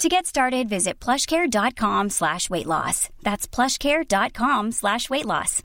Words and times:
To 0.00 0.08
get 0.08 0.24
started, 0.24 0.66
visit 0.66 0.98
plushcare.com 0.98 2.08
slash 2.08 2.48
weight 2.48 2.64
loss. 2.64 3.10
That's 3.22 3.46
plushcare.com 3.46 4.72
slash 4.72 5.10
weight 5.10 5.26
loss. 5.26 5.60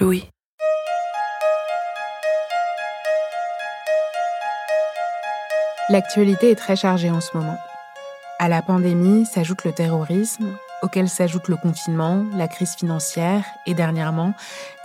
Louis. 0.00 0.28
L'actualité 5.90 6.50
est 6.50 6.56
très 6.56 6.74
chargée 6.74 7.10
en 7.10 7.20
ce 7.20 7.36
moment. 7.36 7.58
À 8.40 8.48
la 8.48 8.60
pandémie 8.60 9.26
s'ajoute 9.26 9.62
le 9.62 9.70
terrorisme, 9.70 10.56
auquel 10.82 11.08
s'ajoute 11.08 11.46
le 11.46 11.56
confinement, 11.56 12.26
la 12.34 12.48
crise 12.48 12.74
financière 12.74 13.44
et 13.64 13.74
dernièrement 13.74 14.34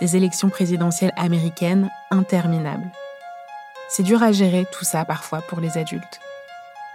des 0.00 0.16
élections 0.16 0.50
présidentielles 0.50 1.12
américaines 1.16 1.90
interminables. 2.12 2.92
C'est 3.88 4.02
dur 4.02 4.22
à 4.22 4.32
gérer 4.32 4.66
tout 4.70 4.84
ça 4.84 5.04
parfois 5.04 5.40
pour 5.42 5.60
les 5.60 5.78
adultes. 5.78 6.20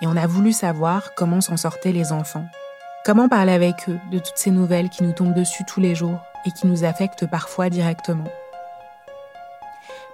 Et 0.01 0.07
on 0.07 0.17
a 0.17 0.27
voulu 0.27 0.51
savoir 0.51 1.13
comment 1.15 1.39
s'en 1.39 1.57
sortaient 1.57 1.93
les 1.93 2.11
enfants. 2.11 2.45
Comment 3.05 3.29
parler 3.29 3.53
avec 3.53 3.87
eux 3.87 3.99
de 4.11 4.19
toutes 4.19 4.37
ces 4.37 4.51
nouvelles 4.51 4.89
qui 4.89 5.03
nous 5.03 5.13
tombent 5.13 5.33
dessus 5.33 5.63
tous 5.65 5.79
les 5.79 5.95
jours 5.95 6.19
et 6.45 6.51
qui 6.51 6.67
nous 6.67 6.83
affectent 6.83 7.27
parfois 7.27 7.69
directement. 7.69 8.25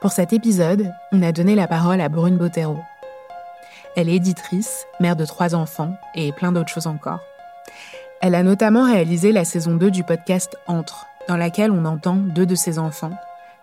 Pour 0.01 0.11
cet 0.11 0.33
épisode, 0.33 0.93
on 1.11 1.23
a 1.23 1.31
donné 1.31 1.55
la 1.55 1.67
parole 1.67 2.01
à 2.01 2.09
Brune 2.09 2.37
Bottero. 2.37 2.79
Elle 3.95 4.09
est 4.09 4.15
éditrice, 4.15 4.85
mère 4.99 5.15
de 5.15 5.25
trois 5.25 5.55
enfants 5.55 5.95
et 6.13 6.31
plein 6.31 6.51
d'autres 6.51 6.71
choses 6.71 6.85
encore. 6.85 7.21
Elle 8.21 8.35
a 8.35 8.43
notamment 8.43 8.85
réalisé 8.85 9.31
la 9.31 9.45
saison 9.45 9.75
2 9.75 9.89
du 9.89 10.03
podcast 10.03 10.55
Entre, 10.67 11.07
dans 11.27 11.37
laquelle 11.37 11.71
on 11.71 11.85
entend 11.85 12.15
deux 12.15 12.45
de 12.45 12.55
ses 12.55 12.77
enfants, 12.77 13.13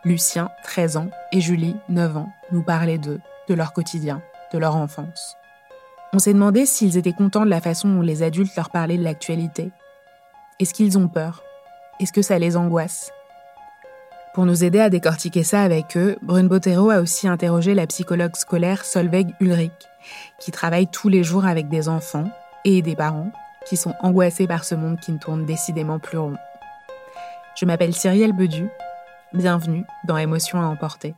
Lucien, 0.05 0.51
13 0.65 0.99
ans, 0.99 1.11
et 1.33 1.41
Julie, 1.41 1.77
9 1.89 2.19
ans, 2.19 2.33
nous 2.53 2.63
parler 2.63 2.99
d'eux, 2.99 3.21
de 3.49 3.55
leur 3.55 3.73
quotidien, 3.73 4.21
de 4.53 4.59
leur 4.59 4.77
enfance. 4.77 5.37
On 6.13 6.19
s'est 6.19 6.35
demandé 6.35 6.67
s'ils 6.67 6.99
étaient 6.99 7.15
contents 7.15 7.45
de 7.45 7.51
la 7.51 7.63
façon 7.63 7.89
dont 7.89 8.03
les 8.03 8.23
adultes 8.23 8.55
leur 8.55 8.69
parlaient 8.69 8.99
de 8.99 9.03
l'actualité. 9.03 9.71
Est-ce 10.61 10.75
qu'ils 10.75 10.99
ont 10.99 11.09
peur? 11.09 11.43
Est-ce 12.01 12.13
que 12.13 12.21
ça 12.21 12.39
les 12.39 12.57
angoisse? 12.57 13.13
Pour 14.35 14.45
nous 14.45 14.63
aider 14.63 14.81
à 14.81 14.91
décortiquer 14.91 15.43
ça 15.43 15.63
avec 15.63 15.97
eux, 15.97 16.17
Brune 16.21 16.49
Bottero 16.49 16.91
a 16.91 17.01
aussi 17.01 17.27
interrogé 17.27 17.73
la 17.73 17.87
psychologue 17.87 18.37
scolaire 18.37 18.85
Solveig 18.85 19.35
Ulrich, 19.41 19.73
qui 20.39 20.51
travaille 20.51 20.89
tous 20.89 21.09
les 21.09 21.25
jours 21.25 21.47
avec 21.47 21.69
des 21.69 21.89
enfants 21.89 22.29
et 22.65 22.83
des 22.83 22.97
parents 22.97 23.31
qui 23.65 23.79
sont 23.79 23.95
angoissés 24.01 24.47
par 24.47 24.65
ce 24.65 24.75
monde 24.75 25.01
qui 25.01 25.13
ne 25.13 25.19
tourne 25.19 25.47
décidément 25.47 25.99
plus 25.99 26.19
rond. 26.19 26.37
Je 27.57 27.65
m'appelle 27.65 27.95
Cyrielle 27.95 28.35
Bedu. 28.35 28.69
Bienvenue 29.35 29.85
dans 30.07 30.17
Émotions 30.17 30.61
à 30.61 30.67
emporter. 30.67 31.13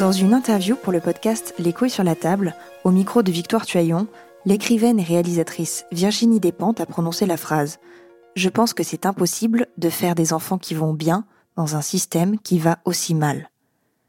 Dans 0.00 0.10
une 0.10 0.34
interview 0.34 0.74
pour 0.74 0.92
le 0.92 0.98
podcast 0.98 1.54
Les 1.60 1.72
couilles 1.72 1.88
sur 1.88 2.02
la 2.02 2.16
table, 2.16 2.56
au 2.82 2.90
micro 2.90 3.22
de 3.22 3.30
Victoire 3.30 3.64
Tuaillon, 3.64 4.08
l'écrivaine 4.44 4.98
et 4.98 5.04
réalisatrice 5.04 5.86
Virginie 5.92 6.40
Despentes 6.40 6.80
a 6.80 6.86
prononcé 6.86 7.26
la 7.26 7.36
phrase 7.36 7.78
Je 8.34 8.48
pense 8.48 8.74
que 8.74 8.82
c'est 8.82 9.06
impossible 9.06 9.68
de 9.78 9.88
faire 9.88 10.14
des 10.14 10.32
enfants 10.32 10.58
qui 10.58 10.74
vont 10.74 10.92
bien 10.92 11.24
dans 11.56 11.76
un 11.76 11.82
système 11.82 12.38
qui 12.38 12.58
va 12.58 12.78
aussi 12.84 13.14
mal. 13.14 13.50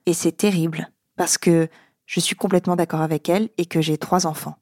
Et 0.08 0.13
c'est 0.13 0.31
terrible, 0.31 0.91
parce 1.16 1.38
que 1.38 1.68
je 2.06 2.19
suis 2.19 2.36
complètement 2.36 2.75
d'accord 2.75 3.02
avec 3.02 3.30
elle 3.30 3.50
et 3.58 3.66
que 3.66 3.81
j'ai 3.81 3.97
trois 3.97 4.25
enfants. 4.25 4.58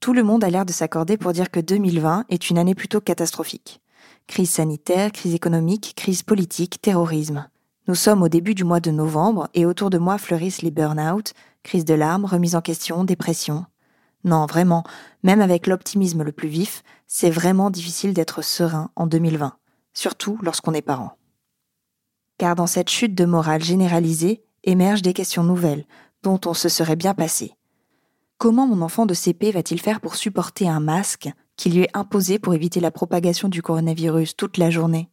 Tout 0.00 0.12
le 0.12 0.22
monde 0.22 0.44
a 0.44 0.50
l'air 0.50 0.66
de 0.66 0.72
s'accorder 0.72 1.16
pour 1.16 1.32
dire 1.32 1.50
que 1.50 1.60
2020 1.60 2.26
est 2.28 2.50
une 2.50 2.58
année 2.58 2.74
plutôt 2.74 3.00
catastrophique. 3.00 3.80
Crise 4.26 4.50
sanitaire, 4.50 5.12
crise 5.12 5.34
économique, 5.34 5.92
crise 5.96 6.22
politique, 6.22 6.80
terrorisme. 6.80 7.48
Nous 7.86 7.94
sommes 7.94 8.22
au 8.22 8.28
début 8.28 8.54
du 8.54 8.64
mois 8.64 8.80
de 8.80 8.90
novembre 8.90 9.48
et 9.52 9.66
autour 9.66 9.90
de 9.90 9.98
moi 9.98 10.16
fleurissent 10.16 10.62
les 10.62 10.70
burn-out, 10.70 11.34
crise 11.62 11.84
de 11.84 11.94
larmes, 11.94 12.24
remise 12.24 12.56
en 12.56 12.62
question, 12.62 13.04
dépression. 13.04 13.66
Non, 14.24 14.46
vraiment, 14.46 14.84
même 15.22 15.42
avec 15.42 15.66
l'optimisme 15.66 16.22
le 16.22 16.32
plus 16.32 16.48
vif, 16.48 16.82
c'est 17.06 17.30
vraiment 17.30 17.70
difficile 17.70 18.14
d'être 18.14 18.42
serein 18.42 18.90
en 18.96 19.06
2020, 19.06 19.54
surtout 19.92 20.38
lorsqu'on 20.42 20.72
est 20.72 20.82
parent. 20.82 21.12
Car 22.38 22.54
dans 22.54 22.66
cette 22.66 22.88
chute 22.88 23.14
de 23.14 23.26
morale 23.26 23.62
généralisée 23.62 24.42
émergent 24.64 25.02
des 25.02 25.12
questions 25.12 25.44
nouvelles 25.44 25.84
dont 26.22 26.40
on 26.46 26.54
se 26.54 26.70
serait 26.70 26.96
bien 26.96 27.14
passé. 27.14 27.54
Comment 28.38 28.66
mon 28.66 28.82
enfant 28.82 29.06
de 29.06 29.14
CP 29.14 29.52
va-t-il 29.52 29.80
faire 29.80 30.00
pour 30.00 30.16
supporter 30.16 30.68
un 30.68 30.80
masque 30.80 31.28
qui 31.56 31.70
lui 31.70 31.82
est 31.82 31.96
imposé 31.96 32.38
pour 32.38 32.54
éviter 32.54 32.80
la 32.80 32.90
propagation 32.90 33.48
du 33.48 33.62
coronavirus 33.62 34.36
toute 34.36 34.58
la 34.58 34.70
journée? 34.70 35.10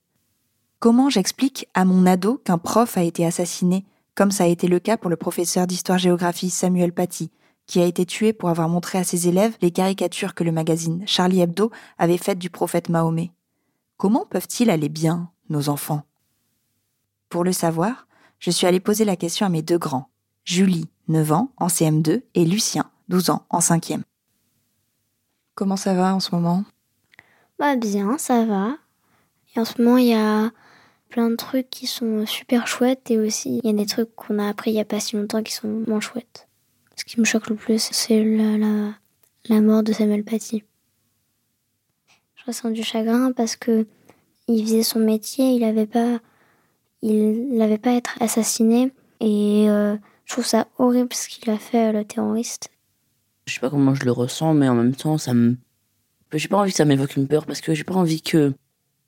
Comment 0.79 1.09
j'explique 1.09 1.67
à 1.73 1.85
mon 1.85 2.07
ado 2.07 2.41
qu'un 2.43 2.57
prof 2.57 2.97
a 2.97 3.03
été 3.03 3.25
assassiné, 3.25 3.85
comme 4.15 4.31
ça 4.31 4.45
a 4.45 4.47
été 4.47 4.67
le 4.67 4.79
cas 4.79 4.97
pour 4.97 5.09
le 5.09 5.17
professeur 5.17 5.67
d'histoire-géographie 5.67 6.49
Samuel 6.49 6.93
Paty, 6.93 7.29
qui 7.71 7.79
a 7.79 7.85
été 7.85 8.05
tué 8.05 8.33
pour 8.33 8.49
avoir 8.49 8.67
montré 8.67 8.97
à 8.97 9.05
ses 9.05 9.29
élèves 9.29 9.55
les 9.61 9.71
caricatures 9.71 10.35
que 10.35 10.43
le 10.43 10.51
magazine 10.51 11.07
Charlie 11.07 11.39
Hebdo 11.39 11.71
avait 11.97 12.17
faites 12.17 12.37
du 12.37 12.49
prophète 12.49 12.89
Mahomet 12.89 13.31
Comment 13.95 14.25
peuvent-ils 14.25 14.69
aller 14.69 14.89
bien, 14.89 15.31
nos 15.47 15.69
enfants? 15.69 16.03
Pour 17.29 17.45
le 17.45 17.53
savoir, 17.53 18.07
je 18.39 18.51
suis 18.51 18.67
allée 18.67 18.81
poser 18.81 19.05
la 19.05 19.15
question 19.15 19.45
à 19.45 19.49
mes 19.49 19.61
deux 19.61 19.77
grands, 19.77 20.09
Julie, 20.43 20.89
9 21.07 21.31
ans, 21.31 21.53
en 21.55 21.67
CM2, 21.67 22.23
et 22.35 22.43
Lucien, 22.43 22.91
12 23.07 23.29
ans, 23.29 23.45
en 23.49 23.59
5e. 23.59 24.01
Comment 25.55 25.77
ça 25.77 25.93
va 25.93 26.13
en 26.13 26.19
ce 26.19 26.35
moment? 26.35 26.65
Bah 27.57 27.77
bien, 27.77 28.17
ça 28.17 28.43
va. 28.43 28.75
Et 29.55 29.61
en 29.61 29.63
ce 29.63 29.81
moment, 29.81 29.95
il 29.95 30.07
y 30.07 30.13
a 30.13 30.51
plein 31.07 31.29
de 31.29 31.37
trucs 31.37 31.69
qui 31.69 31.87
sont 31.87 32.25
super 32.25 32.67
chouettes 32.67 33.09
et 33.11 33.17
aussi 33.17 33.61
il 33.63 33.69
y 33.69 33.73
a 33.73 33.77
des 33.77 33.85
trucs 33.85 34.13
qu'on 34.13 34.39
a 34.39 34.49
appris 34.49 34.71
il 34.71 34.75
y 34.75 34.81
a 34.81 34.85
pas 34.85 34.99
si 34.99 35.15
longtemps 35.15 35.41
qui 35.41 35.53
sont 35.53 35.85
moins 35.87 36.01
chouettes. 36.01 36.49
Ce 37.01 37.05
qui 37.05 37.19
me 37.19 37.25
choque 37.25 37.49
le 37.49 37.55
plus, 37.55 37.89
c'est 37.91 38.23
la, 38.23 39.59
mort 39.59 39.81
de 39.81 39.91
Samuel 39.91 40.23
Paty. 40.23 40.63
Je 42.35 42.45
ressens 42.45 42.69
du 42.69 42.83
chagrin 42.83 43.31
parce 43.31 43.55
que 43.55 43.87
il 44.47 44.63
faisait 44.63 44.83
son 44.83 44.99
métier, 44.99 45.49
il 45.49 45.61
n'avait 45.61 45.87
pas, 45.87 46.19
il 47.01 47.57
n'avait 47.57 47.79
pas 47.79 47.93
être 47.93 48.21
assassiné 48.21 48.91
et 49.19 49.65
euh, 49.67 49.97
je 50.25 50.33
trouve 50.33 50.45
ça 50.45 50.67
horrible 50.77 51.11
ce 51.11 51.27
qu'il 51.27 51.49
a 51.49 51.57
fait 51.57 51.91
le 51.91 52.05
terroriste. 52.05 52.69
Je 53.47 53.55
sais 53.55 53.61
pas 53.61 53.71
comment 53.71 53.95
je 53.95 54.05
le 54.05 54.11
ressens, 54.11 54.53
mais 54.53 54.69
en 54.69 54.75
même 54.75 54.93
temps, 54.93 55.17
ça 55.17 55.33
me, 55.33 55.57
j'ai 56.31 56.49
pas 56.49 56.57
envie 56.57 56.69
que 56.69 56.77
ça 56.77 56.85
m'évoque 56.85 57.15
une 57.15 57.27
peur 57.27 57.47
parce 57.47 57.61
que 57.61 57.73
j'ai 57.73 57.83
pas 57.83 57.95
envie 57.95 58.21
que 58.21 58.53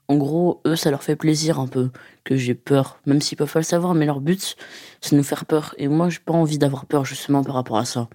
en 0.08 0.18
gros, 0.18 0.62
eux, 0.66 0.76
ça 0.76 0.92
leur 0.92 1.04
fait 1.04 1.16
plaisir 1.16 1.60
un 1.60 1.68
peu 1.68 1.90
que 2.24 2.36
j'ai 2.36 2.56
peur, 2.56 3.00
même 3.06 3.22
s'ils 3.22 3.38
peuvent 3.38 3.52
pas 3.52 3.60
le 3.60 3.64
savoir, 3.64 3.94
mais 3.94 4.06
leur 4.06 4.20
but, 4.20 4.56
c'est 5.02 5.12
de 5.12 5.18
nous 5.18 5.24
faire 5.24 5.46
peur. 5.46 5.74
Et 5.78 5.88
moi, 5.88 6.10
j'ai 6.10 6.20
pas 6.20 6.34
envie 6.34 6.58
d'avoir 6.58 6.86
peur 6.86 7.06
justement 7.06 7.44
par 7.44 7.56
rapport 7.56 7.78
à 7.78 7.86
ça. 7.86 8.10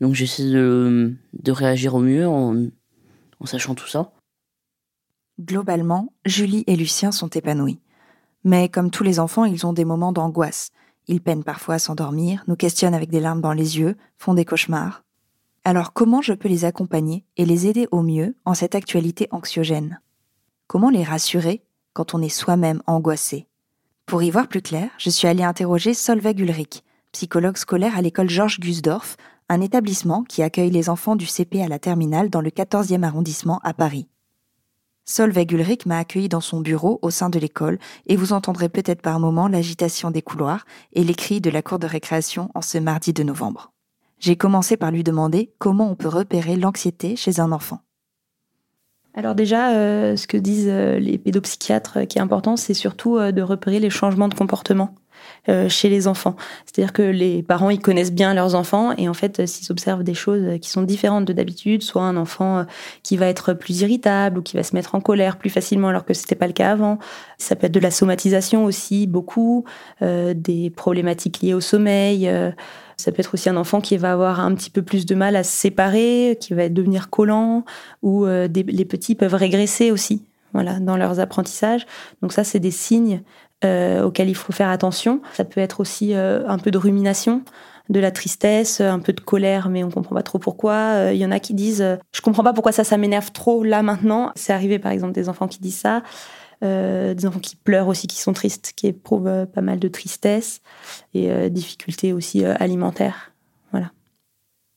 Donc 0.00 0.14
j'essaie 0.14 0.44
de, 0.44 1.14
de, 1.34 1.52
réagir 1.52 1.94
au 1.94 2.00
mieux 2.00 2.26
en, 2.26 2.66
en 3.40 3.46
sachant 3.46 3.74
tout 3.74 3.86
ça. 3.86 4.12
Globalement, 5.40 6.12
Julie 6.24 6.64
et 6.66 6.76
Lucien 6.76 7.12
sont 7.12 7.28
épanouis. 7.28 7.80
Mais 8.44 8.68
comme 8.68 8.90
tous 8.90 9.04
les 9.04 9.20
enfants, 9.20 9.44
ils 9.44 9.66
ont 9.66 9.72
des 9.72 9.84
moments 9.84 10.12
d'angoisse. 10.12 10.70
Ils 11.06 11.20
peinent 11.20 11.44
parfois 11.44 11.76
à 11.76 11.78
s'endormir, 11.78 12.42
nous 12.48 12.56
questionnent 12.56 12.94
avec 12.94 13.10
des 13.10 13.20
larmes 13.20 13.40
dans 13.40 13.52
les 13.52 13.78
yeux, 13.78 13.96
font 14.18 14.34
des 14.34 14.44
cauchemars. 14.44 15.04
Alors 15.64 15.92
comment 15.92 16.22
je 16.22 16.32
peux 16.32 16.48
les 16.48 16.64
accompagner 16.64 17.24
et 17.36 17.44
les 17.44 17.66
aider 17.66 17.86
au 17.92 18.02
mieux 18.02 18.34
en 18.44 18.54
cette 18.54 18.74
actualité 18.74 19.28
anxiogène? 19.30 20.00
Comment 20.66 20.90
les 20.90 21.04
rassurer 21.04 21.64
quand 21.92 22.14
on 22.14 22.22
est 22.22 22.28
soi-même 22.28 22.82
angoissé? 22.86 23.46
Pour 24.06 24.22
y 24.22 24.30
voir 24.30 24.48
plus 24.48 24.62
clair, 24.62 24.90
je 24.98 25.10
suis 25.10 25.28
allée 25.28 25.44
interroger 25.44 25.94
Solveig 25.94 26.40
Ulrich, 26.40 26.82
psychologue 27.12 27.56
scolaire 27.56 27.96
à 27.96 28.02
l'école 28.02 28.30
Georges 28.30 28.60
Gusdorf, 28.60 29.16
un 29.48 29.60
établissement 29.60 30.24
qui 30.24 30.42
accueille 30.42 30.70
les 30.70 30.88
enfants 30.88 31.16
du 31.16 31.26
CP 31.26 31.62
à 31.62 31.68
la 31.68 31.78
terminale 31.78 32.30
dans 32.30 32.40
le 32.40 32.50
14e 32.50 33.02
arrondissement 33.02 33.60
à 33.62 33.74
Paris. 33.74 34.08
Solveig 35.04 35.52
Ulrich 35.52 35.84
m'a 35.84 35.98
accueilli 35.98 36.28
dans 36.28 36.40
son 36.40 36.60
bureau 36.60 36.98
au 37.02 37.10
sein 37.10 37.28
de 37.28 37.38
l'école 37.38 37.78
et 38.06 38.16
vous 38.16 38.32
entendrez 38.32 38.68
peut-être 38.68 39.02
par 39.02 39.18
moments 39.18 39.48
l'agitation 39.48 40.10
des 40.10 40.22
couloirs 40.22 40.64
et 40.92 41.02
les 41.02 41.14
cris 41.14 41.40
de 41.40 41.50
la 41.50 41.60
cour 41.60 41.78
de 41.78 41.86
récréation 41.86 42.50
en 42.54 42.62
ce 42.62 42.78
mardi 42.78 43.12
de 43.12 43.22
novembre. 43.22 43.72
J'ai 44.20 44.36
commencé 44.36 44.76
par 44.76 44.92
lui 44.92 45.02
demander 45.02 45.52
comment 45.58 45.90
on 45.90 45.96
peut 45.96 46.08
repérer 46.08 46.56
l'anxiété 46.56 47.16
chez 47.16 47.40
un 47.40 47.50
enfant. 47.50 47.80
Alors 49.14 49.34
déjà, 49.34 49.72
euh, 49.72 50.16
ce 50.16 50.26
que 50.26 50.38
disent 50.38 50.70
euh, 50.70 50.98
les 50.98 51.18
pédopsychiatres 51.18 51.98
euh, 51.98 52.04
qui 52.06 52.18
est 52.18 52.20
important, 52.22 52.56
c'est 52.56 52.74
surtout 52.74 53.18
de 53.18 53.42
repérer 53.42 53.78
les 53.78 53.90
changements 53.90 54.28
de 54.28 54.34
comportement 54.34 54.94
chez 55.68 55.88
les 55.88 56.06
enfants. 56.06 56.36
C'est-à-dire 56.64 56.92
que 56.92 57.02
les 57.02 57.42
parents, 57.42 57.70
ils 57.70 57.80
connaissent 57.80 58.12
bien 58.12 58.34
leurs 58.34 58.54
enfants 58.54 58.92
et 58.96 59.08
en 59.08 59.14
fait, 59.14 59.40
euh, 59.40 59.46
s'ils 59.46 59.70
observent 59.70 60.02
des 60.02 60.14
choses 60.14 60.58
qui 60.60 60.70
sont 60.70 60.82
différentes 60.82 61.24
de 61.24 61.32
d'habitude, 61.32 61.82
soit 61.82 62.02
un 62.02 62.16
enfant 62.16 62.58
euh, 62.58 62.64
qui 63.02 63.16
va 63.16 63.26
être 63.26 63.52
plus 63.52 63.80
irritable 63.80 64.38
ou 64.38 64.42
qui 64.42 64.56
va 64.56 64.62
se 64.62 64.74
mettre 64.74 64.94
en 64.94 65.00
colère 65.00 65.36
plus 65.36 65.50
facilement 65.50 65.88
alors 65.88 66.04
que 66.04 66.14
c'était 66.14 66.34
pas 66.34 66.46
le 66.46 66.52
cas 66.52 66.70
avant, 66.70 66.98
ça 67.38 67.56
peut 67.56 67.66
être 67.66 67.72
de 67.72 67.80
la 67.80 67.90
somatisation 67.90 68.64
aussi, 68.64 69.06
beaucoup, 69.06 69.64
des 70.00 70.70
problématiques 70.70 71.40
liées 71.40 71.54
au 71.54 71.60
sommeil. 71.60 72.30
Ça 72.96 73.10
peut 73.10 73.20
être 73.20 73.34
aussi 73.34 73.48
un 73.48 73.56
enfant 73.56 73.80
qui 73.80 73.96
va 73.96 74.12
avoir 74.12 74.40
un 74.40 74.54
petit 74.54 74.70
peu 74.70 74.82
plus 74.82 75.06
de 75.06 75.14
mal 75.14 75.36
à 75.36 75.42
se 75.42 75.50
séparer, 75.50 76.36
qui 76.40 76.54
va 76.54 76.68
devenir 76.68 77.10
collant, 77.10 77.64
ou 78.02 78.26
les 78.26 78.84
petits 78.84 79.14
peuvent 79.14 79.34
régresser 79.34 79.90
aussi, 79.90 80.22
voilà, 80.52 80.78
dans 80.78 80.96
leurs 80.96 81.20
apprentissages. 81.20 81.86
Donc 82.22 82.32
ça, 82.32 82.44
c'est 82.44 82.60
des 82.60 82.70
signes 82.70 83.22
euh, 83.64 84.02
auxquels 84.02 84.28
il 84.28 84.34
faut 84.34 84.52
faire 84.52 84.68
attention. 84.68 85.20
Ça 85.34 85.44
peut 85.44 85.60
être 85.60 85.80
aussi 85.80 86.14
euh, 86.14 86.46
un 86.48 86.58
peu 86.58 86.70
de 86.72 86.78
rumination, 86.78 87.42
de 87.88 88.00
la 88.00 88.10
tristesse, 88.10 88.80
un 88.80 88.98
peu 88.98 89.12
de 89.12 89.20
colère, 89.20 89.68
mais 89.68 89.84
on 89.84 89.90
comprend 89.90 90.16
pas 90.16 90.22
trop 90.22 90.38
pourquoi. 90.38 90.72
Euh, 90.72 91.10
il 91.12 91.18
y 91.18 91.26
en 91.26 91.30
a 91.30 91.38
qui 91.38 91.54
disent 91.54 91.98
je 92.12 92.20
comprends 92.20 92.42
pas 92.42 92.52
pourquoi 92.52 92.72
ça, 92.72 92.82
ça 92.82 92.96
m'énerve 92.96 93.30
trop 93.30 93.62
là 93.62 93.82
maintenant. 93.82 94.32
C'est 94.34 94.52
arrivé 94.52 94.78
par 94.78 94.90
exemple 94.90 95.12
des 95.12 95.28
enfants 95.28 95.46
qui 95.46 95.60
disent 95.60 95.78
ça. 95.78 96.02
des 96.62 97.26
enfants 97.26 97.40
qui 97.40 97.56
pleurent 97.56 97.88
aussi, 97.88 98.06
qui 98.06 98.20
sont 98.20 98.32
tristes, 98.32 98.72
qui 98.74 98.88
éprouvent 98.88 99.46
pas 99.46 99.62
mal 99.62 99.78
de 99.78 99.88
tristesse 99.88 100.60
et 101.14 101.50
difficultés 101.50 102.12
aussi 102.12 102.44
alimentaires. 102.44 103.32
Voilà. 103.72 103.90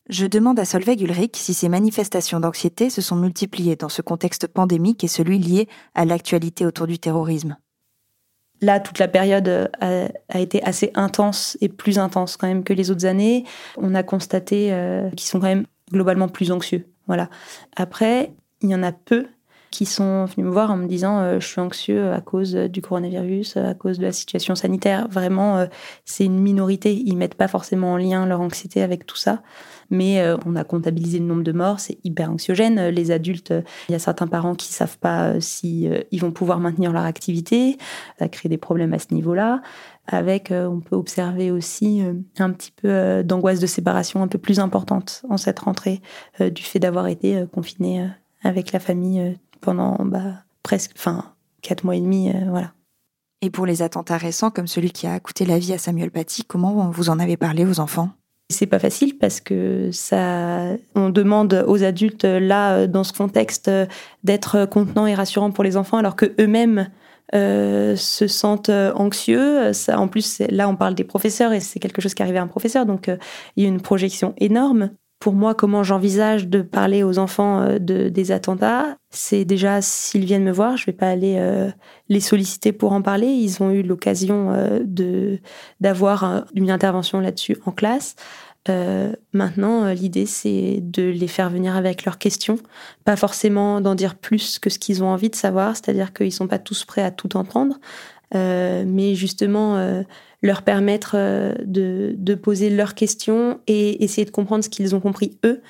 Je 0.10 0.26
demande 0.26 0.60
à 0.60 0.66
Solveig 0.66 1.02
Ulrich 1.02 1.36
si 1.36 1.54
ces 1.54 1.70
manifestations 1.70 2.40
d'anxiété 2.40 2.90
se 2.90 3.02
sont 3.02 3.16
multipliées 3.16 3.76
dans 3.76 3.90
ce 3.90 4.02
contexte 4.02 4.48
pandémique 4.48 5.04
et 5.04 5.08
celui 5.08 5.40
lié 5.40 5.68
à 5.94 6.06
l'actualité 6.06 6.66
autour 6.66 6.88
du 6.88 7.00
terrorisme. 7.00 7.58
Là, 8.66 8.80
toute 8.80 8.98
la 8.98 9.08
période 9.08 9.48
euh, 9.48 10.08
a, 10.30 10.40
été 10.40 10.64
assez 10.64 10.92
intense 10.96 11.56
et 11.62 11.70
plus 11.70 12.00
intense 12.00 12.36
quand 12.36 12.48
même 12.48 12.64
que 12.64 12.74
les 12.74 12.90
autres 12.90 13.06
années. 13.06 13.44
On 13.78 13.94
a 13.94 14.02
constaté 14.02 14.74
euh, 14.74 15.08
qu'ils 15.12 15.28
sont 15.28 15.40
quand 15.40 15.48
même 15.48 15.68
globalement 15.92 16.28
plus 16.28 16.52
anxieux. 16.52 16.88
Voilà. 17.06 17.30
Après, 17.76 18.34
il 18.62 18.72
y 18.72 18.76
en 18.76 18.82
a 18.82 18.92
peu 18.92 19.28
qui 19.76 19.86
sont 19.86 20.26
venus 20.26 20.48
me 20.48 20.52
voir 20.52 20.72
en 20.72 20.78
me 20.78 20.88
disant 20.88 21.20
euh, 21.20 21.40
je 21.40 21.48
suis 21.48 21.60
anxieux 21.60 22.14
à 22.14 22.22
cause 22.22 22.54
du 22.56 22.82
coronavirus, 22.82 23.58
à 23.58 23.74
cause 23.74 24.00
de 24.00 24.04
la 24.04 24.12
situation 24.12 24.56
sanitaire. 24.56 25.08
Vraiment, 25.10 25.68
c'est 26.06 26.26
une 26.26 26.40
minorité. 26.40 26.94
Ils 26.94 27.18
mettent 27.18 27.36
pas 27.36 27.48
forcément 27.48 27.94
en 27.94 27.98
lien 27.98 28.26
leur 28.26 28.42
anxiété 28.42 28.82
avec 28.82 29.06
tout 29.06 29.18
ça 29.18 29.42
mais 29.90 30.22
euh, 30.22 30.38
on 30.46 30.56
a 30.56 30.64
comptabilisé 30.64 31.20
le 31.20 31.26
nombre 31.26 31.44
de 31.44 31.52
morts, 31.52 31.80
c'est 31.80 31.98
hyper 32.04 32.32
anxiogène. 32.32 32.88
Les 32.90 33.12
adultes, 33.12 33.54
il 33.90 33.92
y 33.92 33.96
a 33.96 34.00
certains 34.00 34.28
parents 34.28 34.56
qui 34.56 34.72
savent 34.72 34.98
pas 34.98 35.30
euh, 35.30 35.40
si 35.40 35.88
euh, 35.88 36.02
ils 36.12 36.22
vont 36.22 36.32
pouvoir 36.32 36.60
maintenir 36.60 36.92
leur 36.92 37.04
activité, 37.04 37.78
ça 38.20 38.28
crée 38.28 38.50
des 38.50 38.58
problèmes 38.58 38.94
à 38.94 39.00
ce 39.00 39.14
niveau-là. 39.14 39.62
Avec, 40.08 40.52
on 40.52 40.82
peut 40.82 40.96
observer 40.96 41.50
aussi 41.50 42.04
un 42.38 42.52
petit 42.52 42.72
peu 42.72 43.24
d'angoisse 43.24 43.60
de 43.60 43.66
séparation 43.66 44.22
un 44.22 44.28
peu 44.28 44.38
plus 44.38 44.60
importante 44.60 45.26
en 45.32 45.38
cette 45.38 45.58
rentrée 45.58 46.00
du 46.40 46.62
fait 46.62 46.78
d'avoir 46.78 47.08
été 47.08 47.44
confiné 47.52 48.08
avec 48.44 48.72
la 48.72 48.80
famille 48.80 49.36
pendant 49.62 49.98
bah, 50.06 50.44
presque, 50.64 50.92
enfin, 50.96 51.34
quatre 51.62 51.84
mois 51.84 51.96
et 51.96 52.02
demi, 52.02 52.32
voilà. 52.50 52.72
Et 53.42 53.50
pour 53.50 53.66
les 53.66 53.82
attentats 53.82 54.18
récents 54.18 54.50
comme 54.50 54.68
celui 54.68 54.92
qui 54.92 55.08
a 55.08 55.20
coûté 55.20 55.46
la 55.46 55.60
vie 55.60 55.74
à 55.74 55.78
Samuel 55.78 56.10
Paty, 56.10 56.46
comment 56.46 56.90
vous 56.90 57.10
en 57.10 57.20
avez 57.20 57.38
parlé 57.38 57.66
aux 57.66 57.80
enfants? 57.80 58.10
C'est 58.50 58.68
pas 58.68 58.80
facile 58.80 59.18
parce 59.18 59.42
que 59.42 59.90
ça, 59.92 60.76
on 60.94 61.10
demande 61.10 61.66
aux 61.68 61.84
adultes 61.84 62.26
là, 62.26 62.86
dans 62.86 63.04
ce 63.04 63.14
contexte, 63.14 63.72
d'être 64.24 64.66
contenants 64.66 65.08
et 65.08 65.16
rassurants 65.16 65.52
pour 65.52 65.64
les 65.64 65.78
enfants, 65.78 65.98
alors 65.98 66.16
que 66.16 66.34
eux-mêmes 66.40 66.90
euh, 67.34 67.96
se 67.96 68.28
sentent 68.28 68.70
anxieux. 68.70 69.74
Ça, 69.74 70.00
en 70.00 70.08
plus, 70.08 70.42
là, 70.50 70.70
on 70.70 70.76
parle 70.76 70.94
des 70.94 71.04
professeurs 71.04 71.54
et 71.54 71.60
c'est 71.60 71.80
quelque 71.80 72.02
chose 72.02 72.14
qui 72.14 72.22
arrive 72.22 72.38
à 72.38 72.42
un 72.42 72.48
professeur, 72.48 72.86
donc 72.86 73.10
euh, 73.10 73.18
il 73.56 73.64
y 73.64 73.66
a 73.66 73.70
une 73.70 73.82
projection 73.82 74.36
énorme. 74.38 74.92
Pour 75.20 75.34
moi, 75.34 75.56
comment 75.56 75.84
j'envisage 75.84 76.48
de 76.48 76.62
parler 76.62 77.04
aux 77.04 77.18
enfants 77.20 77.62
euh, 77.62 77.80
de, 77.80 78.10
des 78.10 78.32
attentats, 78.32 78.98
c'est 79.10 79.46
déjà 79.46 79.82
s'ils 79.82 80.26
viennent 80.26 80.44
me 80.44 80.52
voir, 80.52 80.78
je 80.78 80.86
vais 80.86 80.94
pas 80.94 81.10
aller 81.10 81.36
euh, 81.38 81.72
les 82.10 82.20
solliciter 82.20 82.74
pour 82.74 82.92
en 82.92 83.02
parler. 83.02 83.28
Ils 83.28 83.64
ont 83.64 83.72
eu 83.72 83.82
l'occasion 83.82 84.52
euh, 84.52 85.38
d'avoir 85.80 86.46
une 86.54 86.70
intervention 86.70 87.20
là-dessus 87.20 87.58
en 87.66 87.72
classe. 87.72 88.16
maintenant, 89.32 89.88
l'idée, 89.94 90.26
c'est 90.26 90.80
de 90.82 91.04
les 91.04 91.28
faire 91.28 91.50
venir 91.50 91.76
avec 91.76 92.04
leurs 92.04 92.18
questions, 92.18 92.58
pas 93.06 93.16
forcément 93.16 93.80
d'en 93.80 93.96
dire 93.96 94.16
plus 94.16 94.60
que 94.60 94.70
ce 94.70 94.80
qu'ils 94.80 95.04
ont 95.04 95.08
envie 95.08 95.30
de 95.30 95.36
savoir, 95.36 95.76
c'est-à-dire 95.76 96.14
qu'ils 96.14 96.34
sont 96.34 96.48
pas 96.48 96.60
tous 96.60 96.84
prêts 96.84 97.04
à 97.04 97.12
tout 97.12 97.38
entendre, 97.38 97.80
mais 98.34 99.14
justement 99.14 100.04
leur 100.46 100.62
permettre 100.62 101.16
euh, 101.16 101.54
de, 101.66 102.36
poser 102.36 102.70
leurs 102.70 102.94
questions 102.94 103.60
et 103.68 104.04
essayer 104.04 104.26
de 104.26 104.32
comprendre 104.32 104.64
ce 104.64 104.70
qu'ils 104.70 104.96
ont 104.96 105.00
compris 105.00 105.38
eux, 105.44 105.62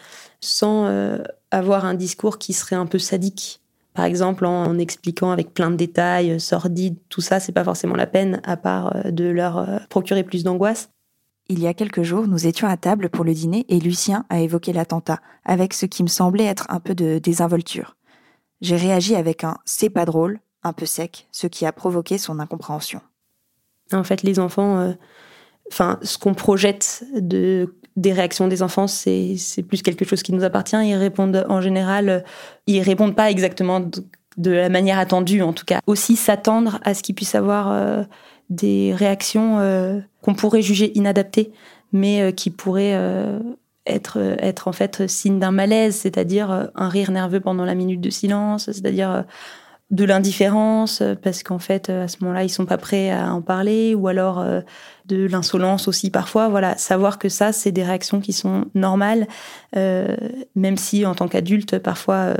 sans 0.41 0.85
euh, 0.85 1.19
avoir 1.51 1.85
un 1.85 1.93
discours 1.93 2.37
qui 2.37 2.53
serait 2.53 2.75
un 2.75 2.85
peu 2.85 2.99
sadique. 2.99 3.61
Par 3.93 4.03
exemple, 4.03 4.45
en, 4.45 4.77
expliquant 4.77 5.31
avec 5.31 5.53
plein 5.53 5.71
de 5.71 5.77
détails, 5.77 6.31
euh, 6.31 6.39
sordides, 6.39 6.97
tout 7.07 7.21
ça, 7.21 7.39
c'est 7.39 7.53
pas 7.53 7.63
forcément 7.63 7.95
la 7.95 8.07
peine, 8.07 8.41
à 8.43 8.57
part 8.57 8.93
de 9.05 9.25
leur 9.25 9.65
procurer 9.89 10.23
plus 10.23 10.43
d'angoisse. 10.43 10.89
Il 11.47 11.59
y 11.59 11.67
a 11.67 11.73
quelques 11.73 12.03
jours, 12.03 12.27
nous 12.27 12.47
étions 12.47 12.67
à 12.67 12.75
table 12.75 13.09
pour 13.09 13.23
le 13.23 13.33
dîner 13.33 13.65
et 13.69 13.79
Lucien 13.79 14.25
a 14.29 14.41
évoqué 14.41 14.73
l'attentat, 14.73 15.21
avec 15.45 15.73
ce 15.73 15.85
qui 15.85 16.03
me 16.03 16.07
semblait 16.07 16.45
être 16.45 16.65
un 16.69 16.79
peu 16.79 16.95
de 16.95 17.19
désinvolture. 17.19 17.95
J'ai 18.61 18.75
réagi 18.75 19.15
avec 19.15 19.43
un 19.43 19.57
c'est 19.63 19.91
pas 19.91 20.05
drôle, 20.05 20.39
un 20.63 20.73
peu 20.73 20.87
sec, 20.87 21.27
ce 21.31 21.45
qui 21.45 21.65
a 21.65 21.71
provoqué 21.71 22.17
son 22.17 22.39
incompréhension. 22.39 22.99
En 23.93 24.03
fait, 24.03 24.23
les 24.23 24.39
enfants, 24.39 24.79
euh, 24.79 24.91
enfin, 25.71 25.99
ce 26.01 26.17
qu'on 26.17 26.33
projette 26.33 27.03
de, 27.15 27.75
des 27.95 28.13
réactions 28.13 28.47
des 28.47 28.63
enfants, 28.63 28.87
c'est, 28.87 29.35
plus 29.67 29.81
quelque 29.81 30.05
chose 30.05 30.23
qui 30.23 30.33
nous 30.33 30.43
appartient. 30.43 30.75
Ils 30.75 30.95
répondent 30.95 31.45
en 31.49 31.61
général, 31.61 32.09
euh, 32.09 32.19
ils 32.67 32.81
répondent 32.81 33.15
pas 33.15 33.29
exactement 33.29 33.79
de, 33.79 34.51
la 34.51 34.69
manière 34.69 34.99
attendue, 34.99 35.41
en 35.41 35.53
tout 35.53 35.65
cas. 35.65 35.79
Aussi 35.87 36.15
s'attendre 36.15 36.79
à 36.83 36.93
ce 36.93 37.03
qu'ils 37.03 37.15
puissent 37.15 37.35
avoir 37.35 37.71
euh, 37.71 38.03
des 38.49 38.93
réactions 38.93 40.03
qu'on 40.21 40.35
pourrait 40.35 40.61
juger 40.61 40.95
inadaptées, 40.95 41.51
mais 41.93 42.31
qui 42.33 42.51
pourraient 42.51 42.95
être, 43.87 44.19
être 44.39 44.67
en 44.67 44.71
fait 44.71 45.07
signe 45.07 45.39
d'un 45.39 45.49
malaise, 45.49 45.95
c'est-à-dire 45.95 46.69
un 46.75 46.89
rire 46.89 47.09
nerveux 47.09 47.39
pendant 47.39 47.65
la 47.65 47.73
minute 47.73 48.01
de 48.01 48.11
silence, 48.11 48.65
c'est-à-dire 48.65 49.23
de 49.91 50.03
l'indifférence 50.03 51.01
euh, 51.01 51.15
parce 51.15 51.43
qu'en 51.43 51.59
fait 51.59 51.89
euh, 51.89 52.05
à 52.05 52.07
ce 52.07 52.17
moment-là 52.21 52.43
ils 52.43 52.49
sont 52.49 52.65
pas 52.65 52.77
prêts 52.77 53.11
à 53.11 53.31
en 53.33 53.41
parler 53.41 53.93
ou 53.93 54.07
alors 54.07 54.39
euh, 54.39 54.61
de 55.05 55.27
l'insolence 55.27 55.87
aussi 55.87 56.09
parfois. 56.09 56.49
Voilà 56.49 56.75
savoir 56.77 57.19
que 57.19 57.29
ça 57.29 57.51
c'est 57.51 57.71
des 57.71 57.83
réactions 57.83 58.19
qui 58.19 58.33
sont 58.33 58.65
normales 58.73 59.27
même 59.75 60.77
si 60.77 61.05
en 61.05 61.13
tant 61.15 61.27
qu'adulte 61.27 61.77
parfois 61.79 62.35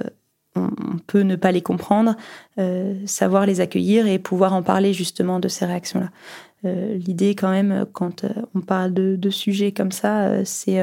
on, 0.55 0.69
peut 1.05 1.21
ne 1.21 1.35
pas 1.35 1.51
les 1.51 1.61
comprendre 1.61 2.15
savoir 3.05 3.45
les 3.45 3.59
accueillir 3.61 4.07
et 4.07 4.19
pouvoir 4.19 4.53
en 4.53 4.63
parler 4.63 4.93
justement 4.93 5.39
de 5.39 5.47
ces 5.47 5.65
réactions 5.65 5.99
là 5.99 6.09
l'idée 6.63 7.35
quand 7.35 7.51
même 7.51 7.85
quand 7.91 8.25
on 8.55 8.61
parle 8.61 8.93
de, 8.93 9.15
de 9.17 9.29
sujets 9.29 9.71
comme 9.71 9.91
ça 9.91 10.45
c'est 10.45 10.77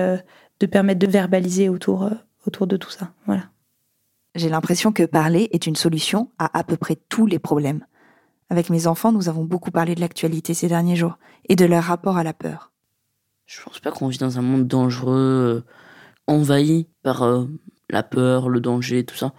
de 0.60 0.66
permettre 0.66 1.00
de 1.00 1.06
verbaliser 1.06 1.68
autour 1.68 2.10
autour 2.46 2.66
de 2.66 2.76
tout 2.76 2.90
ça. 2.90 3.10
Voilà 3.26 3.51
j'ai 4.34 4.48
l'impression 4.48 4.92
que 4.92 5.02
parler 5.02 5.48
est 5.52 5.66
une 5.66 5.76
solution 5.76 6.30
à 6.38 6.58
à 6.58 6.64
peu 6.64 6.76
près 6.76 6.96
tous 7.08 7.26
les 7.26 7.38
problèmes. 7.38 7.84
Avec 8.50 8.70
mes 8.70 8.86
enfants, 8.86 9.12
nous 9.12 9.28
avons 9.28 9.44
beaucoup 9.44 9.70
parlé 9.70 9.94
de 9.94 10.00
l'actualité 10.00 10.54
ces 10.54 10.68
derniers 10.68 10.96
jours 10.96 11.18
et 11.48 11.56
de 11.56 11.64
leur 11.64 11.84
rapport 11.84 12.16
à 12.16 12.22
la 12.22 12.32
peur. 12.32 12.72
Je 13.46 13.62
pense 13.62 13.80
pas 13.80 13.90
qu'on 13.90 14.08
vit 14.08 14.18
dans 14.18 14.38
un 14.38 14.42
monde 14.42 14.66
dangereux, 14.66 15.64
euh, 15.64 15.64
envahi 16.26 16.86
par 17.02 17.22
euh, 17.22 17.46
la 17.90 18.02
peur, 18.02 18.48
le 18.48 18.60
danger, 18.60 19.04
tout 19.04 19.16
ça. 19.16 19.32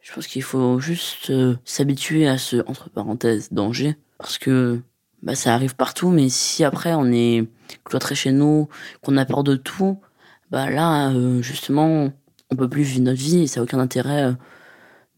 Je 0.00 0.12
pense 0.12 0.26
qu'il 0.26 0.42
faut 0.42 0.78
juste 0.78 1.30
euh, 1.30 1.56
s'habituer 1.64 2.28
à 2.28 2.38
ce 2.38 2.68
entre 2.68 2.90
parenthèses 2.90 3.52
danger 3.52 3.96
parce 4.18 4.38
que 4.38 4.80
bah, 5.22 5.34
ça 5.34 5.54
arrive 5.54 5.74
partout. 5.76 6.10
Mais 6.10 6.28
si 6.28 6.64
après 6.64 6.94
on 6.94 7.06
est 7.06 7.48
cloîtré 7.84 8.14
chez 8.14 8.32
nous, 8.32 8.68
qu'on 9.02 9.16
a 9.16 9.24
peur 9.24 9.44
de 9.44 9.56
tout, 9.56 10.00
Bah 10.50 10.70
là, 10.70 11.12
justement, 11.42 12.10
on 12.50 12.56
peut 12.56 12.68
plus 12.68 12.82
vivre 12.82 13.02
notre 13.02 13.20
vie 13.20 13.42
et 13.42 13.46
ça 13.46 13.60
n'a 13.60 13.64
aucun 13.64 13.78
intérêt 13.78 14.24
euh, 14.24 14.32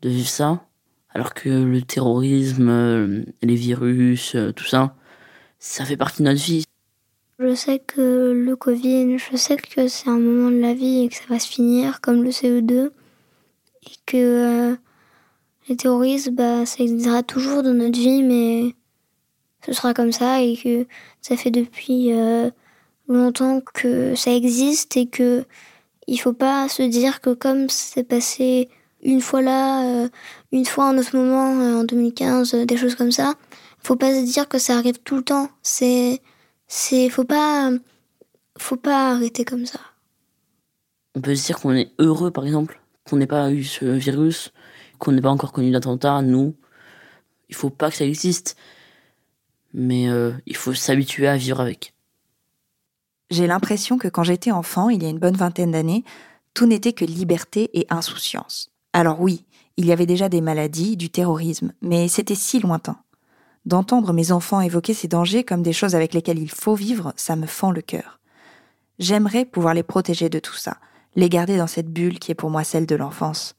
de 0.03 0.09
vivre 0.09 0.29
ça. 0.29 0.65
Alors 1.13 1.35
que 1.35 1.49
le 1.49 1.83
terrorisme, 1.83 2.69
euh, 2.69 3.25
les 3.43 3.57
virus, 3.57 4.37
tout 4.55 4.65
ça, 4.65 4.95
ça 5.59 5.85
fait 5.85 5.97
partie 5.97 6.23
de 6.23 6.29
notre 6.29 6.43
vie. 6.43 6.65
Je 7.39 7.55
sais 7.55 7.79
que 7.79 8.33
le 8.33 8.55
Covid, 8.55 9.19
je 9.19 9.37
sais 9.37 9.57
que 9.57 9.89
c'est 9.89 10.09
un 10.09 10.19
moment 10.19 10.51
de 10.51 10.61
la 10.61 10.75
vie 10.75 11.05
et 11.05 11.09
que 11.09 11.15
ça 11.15 11.25
va 11.29 11.39
se 11.39 11.49
finir 11.49 12.01
comme 12.01 12.23
le 12.23 12.31
CE2. 12.31 12.91
Et 13.83 13.95
que 14.05 14.77
les 15.69 15.77
terroristes, 15.77 16.31
bah, 16.33 16.67
ça 16.67 16.83
existera 16.83 17.23
toujours 17.23 17.63
dans 17.63 17.73
notre 17.73 17.99
vie, 17.99 18.23
mais 18.23 18.75
ce 19.65 19.73
sera 19.73 19.95
comme 19.95 20.13
ça 20.13 20.43
et 20.43 20.57
que 20.57 20.87
ça 21.23 21.37
fait 21.37 21.51
depuis 21.51 22.13
longtemps 23.09 23.63
que 23.75 24.15
ça 24.15 24.33
existe 24.33 24.97
et 24.99 25.07
que 25.07 25.45
il 26.11 26.19
faut 26.19 26.33
pas 26.33 26.69
se 26.69 26.83
dire 26.83 27.21
que 27.21 27.31
comme 27.31 27.69
c'est 27.69 28.03
passé 28.03 28.69
une 29.03 29.21
fois 29.21 29.43
là, 29.43 29.85
euh, 29.85 30.09
une 30.51 30.67
fois 30.67 30.89
en 30.89 30.99
autre 30.99 31.17
moment 31.17 31.59
euh, 31.61 31.81
en 31.81 31.85
2015, 31.85 32.53
euh, 32.55 32.67
des 32.67 32.77
choses 32.77 32.97
comme 32.97 33.13
ça, 33.13 33.35
faut 33.79 33.95
pas 33.95 34.13
se 34.13 34.25
dire 34.25 34.49
que 34.49 34.59
ça 34.59 34.77
arrive 34.77 34.99
tout 34.99 35.17
le 35.17 35.23
temps. 35.23 35.49
C'est, 35.63 36.21
c'est, 36.67 37.09
faut 37.11 37.25
pas, 37.25 37.71
faut 38.59 38.77
pas 38.77 39.13
arrêter 39.13 39.45
comme 39.45 39.67
ça. 39.67 39.79
On 41.15 41.21
peut 41.21 41.35
se 41.37 41.47
dire 41.47 41.61
qu'on 41.61 41.75
est 41.75 41.93
heureux, 42.01 42.33
par 42.33 42.45
exemple, 42.45 42.81
qu'on 43.09 43.17
n'ait 43.17 43.29
pas 43.29 43.53
eu 43.53 43.63
ce 43.63 43.85
virus, 43.85 44.53
qu'on 44.99 45.13
n'ait 45.13 45.23
pas 45.23 45.31
encore 45.31 45.53
connu 45.53 45.71
d'attentat, 45.71 46.23
nous. 46.23 46.57
Il 47.49 47.55
faut 47.55 47.71
pas 47.71 47.91
que 47.91 47.97
ça 47.97 48.05
existe, 48.05 48.57
mais 49.73 50.09
il 50.47 50.55
faut 50.55 50.73
s'habituer 50.73 51.27
à 51.27 51.37
vivre 51.37 51.61
avec. 51.61 51.95
J'ai 53.31 53.47
l'impression 53.47 53.97
que 53.97 54.09
quand 54.09 54.25
j'étais 54.25 54.51
enfant, 54.51 54.91
il 54.91 55.03
y 55.03 55.07
a 55.07 55.09
une 55.09 55.19
bonne 55.19 55.37
vingtaine 55.37 55.71
d'années, 55.71 56.05
tout 56.53 56.67
n'était 56.67 56.93
que 56.93 57.05
liberté 57.05 57.71
et 57.75 57.87
insouciance. 57.89 58.71
Alors 58.93 59.21
oui, 59.21 59.45
il 59.77 59.87
y 59.87 59.93
avait 59.93 60.07
déjà 60.07 60.29
des 60.29 60.41
maladies, 60.41 60.97
du 60.97 61.11
terrorisme, 61.11 61.73
mais 61.81 62.09
c'était 62.09 62.35
si 62.35 62.59
lointain. 62.59 62.99
D'entendre 63.67 64.13
mes 64.13 64.33
enfants 64.33 64.61
évoquer 64.61 64.95
ces 64.95 65.07
dangers 65.07 65.45
comme 65.45 65.63
des 65.63 65.73
choses 65.73 65.95
avec 65.95 66.13
lesquelles 66.13 66.39
il 66.39 66.51
faut 66.51 66.75
vivre, 66.75 67.13
ça 67.17 67.37
me 67.37 67.47
fend 67.47 67.71
le 67.71 67.83
cœur. 67.83 68.19
J'aimerais 68.99 69.45
pouvoir 69.45 69.75
les 69.75 69.83
protéger 69.83 70.29
de 70.29 70.39
tout 70.39 70.57
ça, 70.57 70.79
les 71.15 71.29
garder 71.29 71.57
dans 71.57 71.67
cette 71.67 71.93
bulle 71.93 72.19
qui 72.19 72.33
est 72.33 72.35
pour 72.35 72.51
moi 72.51 72.65
celle 72.65 72.87
de 72.87 72.97
l'enfance. 72.97 73.55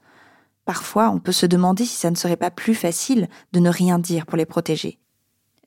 Parfois, 0.66 1.10
on 1.10 1.20
peut 1.20 1.32
se 1.32 1.46
demander 1.46 1.86
si 1.86 1.96
ça 1.96 2.12
ne 2.12 2.16
serait 2.16 2.38
pas 2.38 2.51
plus 2.51 2.75
facile 2.75 3.30
de 3.51 3.60
ne 3.60 3.70
rien 3.70 4.00
dire 4.00 4.25
pour 4.25 4.38
les 4.38 4.46
protéger. 4.46 5.00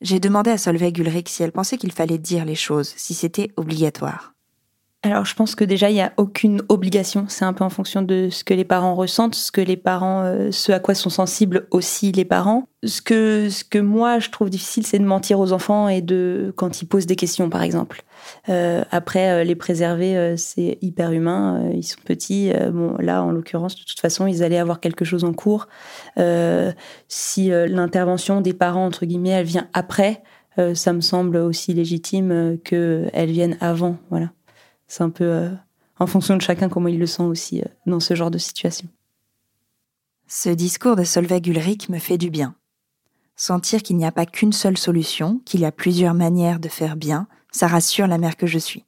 J'ai 0.05 0.21
demandé 0.21 0.51
à 0.51 0.59
Solveig 0.59 1.01
Ulrich 1.01 1.31
si 1.31 1.43
elle 1.43 1.51
pensait 1.51 1.79
qu'il 1.79 1.91
fallait 1.91 2.19
dire 2.19 2.45
les 2.45 2.55
choses, 2.55 2.93
si 2.95 3.15
c'était 3.15 3.53
obligatoire. 3.57 4.34
Alors 5.05 5.27
je 5.27 5.35
pense 5.35 5.55
que 5.55 5.65
déjà 5.65 5.91
il 5.91 5.95
n'y 5.95 6.01
a 6.01 6.15
aucune 6.17 6.63
obligation, 6.71 7.27
c'est 7.29 7.45
un 7.45 7.53
peu 7.53 7.63
en 7.63 7.69
fonction 7.69 8.01
de 8.01 8.31
ce 8.31 8.43
que 8.43 8.55
les 8.55 8.65
parents 8.65 8.95
ressentent, 8.95 9.35
ce 9.35 9.53
que 9.53 9.61
les 9.61 9.77
parents, 9.77 10.23
euh, 10.23 10.51
ce 10.51 10.73
à 10.73 10.81
quoi 10.81 10.95
sont 10.95 11.11
sensibles 11.11 11.67
aussi 11.71 12.11
les 12.11 12.25
parents. 12.25 12.69
Ce 12.85 13.03
que, 13.03 13.51
ce 13.51 13.65
que 13.65 13.79
moi 13.79 14.19
je 14.19 14.31
trouve 14.31 14.49
difficile, 14.49 14.87
c'est 14.87 14.99
de 14.99 15.05
mentir 15.05 15.41
aux 15.41 15.53
enfants 15.53 15.89
et 15.89 16.01
de 16.01 16.55
quand 16.57 16.81
ils 16.81 16.87
posent 16.87 17.05
des 17.05 17.17
questions 17.17 17.51
par 17.51 17.63
exemple. 17.63 18.03
Euh, 18.49 18.83
après 18.91 19.29
euh, 19.29 19.45
les 19.45 19.55
préserver, 19.55 20.37
c'est 20.39 20.79
hyper 20.81 21.13
humain, 21.13 21.71
ils 21.75 21.83
sont 21.83 22.01
petits. 22.03 22.51
bon 22.73 22.97
là 22.99 23.23
en 23.23 23.31
l'occurrence 23.31 23.77
de 23.77 23.85
toute 23.85 24.01
façon 24.01 24.27
ils 24.27 24.43
allaient 24.43 24.57
avoir 24.57 24.81
quelque 24.81 25.05
chose 25.05 25.25
en 25.25 25.35
cours. 25.35 25.69
si 27.09 27.51
l'intervention 27.51 28.41
des 28.41 28.55
parents 28.55 28.87
entre 28.87 29.05
guillemets 29.05 29.31
elle 29.31 29.45
vient 29.45 29.69
après, 29.75 30.23
ça 30.73 30.95
me 30.95 31.03
semble 31.03 31.37
aussi 31.37 31.75
légitime 31.75 32.57
qu'elle 32.65 33.31
vienne 33.31 33.59
avant, 33.61 33.99
voilà 34.09 34.31
c'est 34.87 35.03
un 35.03 35.11
peu 35.11 35.25
euh, 35.25 35.51
en 35.99 36.07
fonction 36.07 36.37
de 36.37 36.43
chacun 36.43 36.69
comment 36.69 36.89
il 36.89 36.99
le 36.99 37.07
sent 37.07 37.23
aussi 37.23 37.61
euh, 37.61 37.69
dans 37.87 38.01
ce 38.01 38.15
genre 38.15 38.31
de 38.31 38.39
situation. 38.39 38.89
Ce 40.27 40.49
discours 40.49 40.97
de 40.97 41.05
Solveig 41.05 41.49
Ulrich 41.49 41.89
me 41.89 41.99
fait 41.99 42.19
du 42.19 42.31
bien. 42.31 42.55
Sentir 43.37 43.83
qu'il 43.83 43.97
n'y 43.97 44.07
a 44.07 44.13
pas 44.13 44.27
qu'une 44.27 44.53
seule 44.53 44.79
solution, 44.79 45.41
qu'il 45.45 45.61
y 45.61 45.65
a 45.65 45.73
plusieurs 45.73 46.15
manières 46.15 46.61
de 46.61 46.69
faire 46.69 46.97
bien, 46.97 47.27
ça 47.51 47.67
rassure 47.67 48.07
la 48.07 48.19
mère 48.19 48.37
que 48.37 48.47
je 48.47 48.59
suis. 48.59 48.85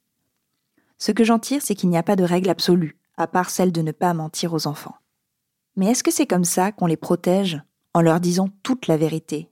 Ce 0.97 1.11
que 1.11 1.23
j'en 1.23 1.39
tire, 1.39 1.61
c'est 1.61 1.75
qu'il 1.75 1.89
n'y 1.89 1.97
a 1.97 2.03
pas 2.03 2.15
de 2.15 2.23
règle 2.23 2.49
absolue, 2.49 2.97
à 3.17 3.27
part 3.27 3.49
celle 3.49 3.71
de 3.71 3.81
ne 3.81 3.91
pas 3.91 4.13
mentir 4.13 4.53
aux 4.53 4.67
enfants. 4.67 4.95
Mais 5.75 5.87
est-ce 5.87 6.03
que 6.03 6.11
c'est 6.11 6.25
comme 6.25 6.45
ça 6.45 6.71
qu'on 6.71 6.87
les 6.87 6.97
protège, 6.97 7.61
en 7.93 8.01
leur 8.01 8.19
disant 8.19 8.49
toute 8.63 8.87
la 8.87 8.97
vérité? 8.97 9.49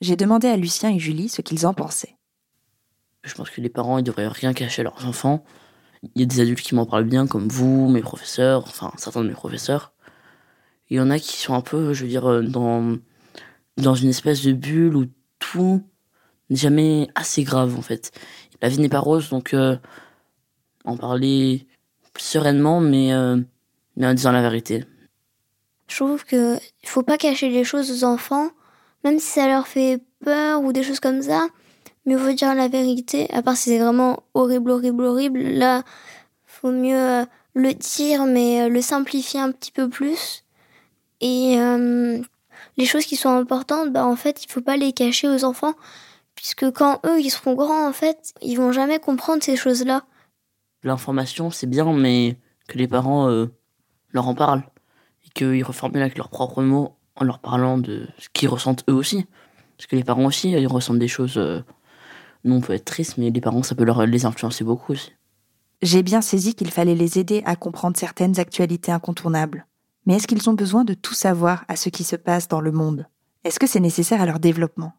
J'ai 0.00 0.16
demandé 0.16 0.48
à 0.48 0.56
Lucien 0.56 0.90
et 0.90 0.98
Julie 0.98 1.28
ce 1.28 1.40
qu'ils 1.40 1.66
en 1.66 1.72
pensaient. 1.72 2.16
Je 3.22 3.34
pense 3.34 3.48
que 3.48 3.60
les 3.60 3.70
parents, 3.70 3.98
ils 3.98 4.04
devraient 4.04 4.28
rien 4.28 4.52
cacher 4.52 4.82
à 4.82 4.84
leurs 4.84 5.06
enfants. 5.06 5.44
Il 6.14 6.20
y 6.20 6.24
a 6.24 6.26
des 6.26 6.40
adultes 6.40 6.60
qui 6.60 6.74
m'en 6.74 6.86
parlent 6.86 7.04
bien, 7.04 7.26
comme 7.26 7.48
vous, 7.48 7.88
mes 7.88 8.00
professeurs, 8.00 8.64
enfin 8.66 8.92
certains 8.96 9.22
de 9.22 9.28
mes 9.28 9.34
professeurs. 9.34 9.92
Il 10.90 10.96
y 10.96 11.00
en 11.00 11.10
a 11.10 11.18
qui 11.18 11.36
sont 11.36 11.54
un 11.54 11.60
peu, 11.60 11.94
je 11.94 12.02
veux 12.02 12.08
dire, 12.08 12.26
euh, 12.30 12.42
dans, 12.42 12.96
dans 13.76 13.94
une 13.94 14.10
espèce 14.10 14.42
de 14.42 14.52
bulle 14.52 14.96
où 14.96 15.06
tout 15.38 15.82
n'est 16.50 16.56
jamais 16.56 17.08
assez 17.14 17.42
grave 17.42 17.76
en 17.78 17.82
fait. 17.82 18.12
La 18.60 18.68
vie 18.68 18.78
n'est 18.78 18.88
pas 18.88 19.00
rose, 19.00 19.30
donc 19.30 19.54
euh, 19.54 19.76
en 20.84 20.96
parler 20.96 21.66
sereinement, 22.16 22.80
mais, 22.80 23.12
euh, 23.12 23.40
mais 23.96 24.06
en 24.06 24.14
disant 24.14 24.32
la 24.32 24.42
vérité. 24.42 24.84
Je 25.88 25.96
trouve 25.96 26.24
que 26.24 26.56
il 26.82 26.88
faut 26.88 27.02
pas 27.02 27.18
cacher 27.18 27.50
les 27.50 27.64
choses 27.64 27.90
aux 27.90 28.06
enfants, 28.06 28.50
même 29.04 29.18
si 29.18 29.32
ça 29.32 29.48
leur 29.48 29.66
fait 29.66 30.00
peur 30.24 30.62
ou 30.62 30.72
des 30.72 30.82
choses 30.82 31.00
comme 31.00 31.22
ça 31.22 31.48
mieux 32.06 32.16
vaut 32.16 32.32
dire 32.32 32.54
la 32.54 32.68
vérité, 32.68 33.30
à 33.32 33.42
part 33.42 33.56
si 33.56 33.70
c'est 33.70 33.78
vraiment 33.78 34.22
horrible, 34.34 34.70
horrible, 34.70 35.04
horrible. 35.04 35.40
Là, 35.40 35.82
faut 36.46 36.72
mieux 36.72 36.98
euh, 36.98 37.24
le 37.54 37.74
dire, 37.74 38.26
mais 38.26 38.62
euh, 38.62 38.68
le 38.68 38.80
simplifier 38.80 39.40
un 39.40 39.52
petit 39.52 39.72
peu 39.72 39.88
plus. 39.88 40.44
Et 41.20 41.58
euh, 41.58 42.20
les 42.76 42.86
choses 42.86 43.04
qui 43.04 43.16
sont 43.16 43.30
importantes, 43.30 43.92
bah 43.92 44.06
en 44.06 44.16
fait, 44.16 44.44
il 44.44 44.50
faut 44.50 44.60
pas 44.60 44.76
les 44.76 44.92
cacher 44.92 45.28
aux 45.28 45.44
enfants, 45.44 45.74
puisque 46.34 46.70
quand 46.72 47.00
eux 47.06 47.20
ils 47.20 47.30
seront 47.30 47.54
grands, 47.54 47.88
en 47.88 47.92
fait, 47.92 48.34
ils 48.42 48.56
vont 48.56 48.72
jamais 48.72 48.98
comprendre 48.98 49.42
ces 49.42 49.56
choses-là. 49.56 50.04
L'information, 50.82 51.50
c'est 51.50 51.66
bien, 51.66 51.92
mais 51.92 52.36
que 52.68 52.78
les 52.78 52.88
parents 52.88 53.28
leur 54.10 54.28
en 54.28 54.34
parlent 54.34 54.64
et 55.26 55.30
qu'ils 55.30 55.64
reformulent 55.64 56.02
avec 56.02 56.18
leurs 56.18 56.28
propres 56.28 56.62
mots 56.62 56.94
en 57.16 57.24
leur 57.24 57.38
parlant 57.38 57.78
de 57.78 58.06
ce 58.18 58.28
qu'ils 58.30 58.48
ressentent 58.48 58.84
eux 58.90 58.94
aussi. 58.94 59.26
Parce 59.78 59.86
que 59.86 59.96
les 59.96 60.04
parents 60.04 60.26
aussi, 60.26 60.50
ils 60.50 60.66
ressentent 60.66 60.98
des 60.98 61.08
choses 61.08 61.38
nous, 62.44 62.56
on 62.56 62.60
peut 62.60 62.74
être 62.74 62.84
triste, 62.84 63.18
mais 63.18 63.30
les 63.30 63.40
parents, 63.40 63.62
ça 63.62 63.74
peut 63.74 63.84
leur, 63.84 64.06
les 64.06 64.26
influencer 64.26 64.64
beaucoup 64.64 64.92
aussi. 64.92 65.12
J'ai 65.82 66.02
bien 66.02 66.20
saisi 66.20 66.54
qu'il 66.54 66.70
fallait 66.70 66.94
les 66.94 67.18
aider 67.18 67.42
à 67.46 67.56
comprendre 67.56 67.96
certaines 67.96 68.38
actualités 68.38 68.92
incontournables. 68.92 69.66
Mais 70.06 70.16
est-ce 70.16 70.26
qu'ils 70.26 70.48
ont 70.48 70.54
besoin 70.54 70.84
de 70.84 70.94
tout 70.94 71.14
savoir 71.14 71.64
à 71.68 71.76
ce 71.76 71.88
qui 71.88 72.04
se 72.04 72.16
passe 72.16 72.48
dans 72.48 72.60
le 72.60 72.72
monde? 72.72 73.06
Est-ce 73.44 73.58
que 73.58 73.66
c'est 73.66 73.80
nécessaire 73.80 74.20
à 74.20 74.26
leur 74.26 74.38
développement? 74.38 74.92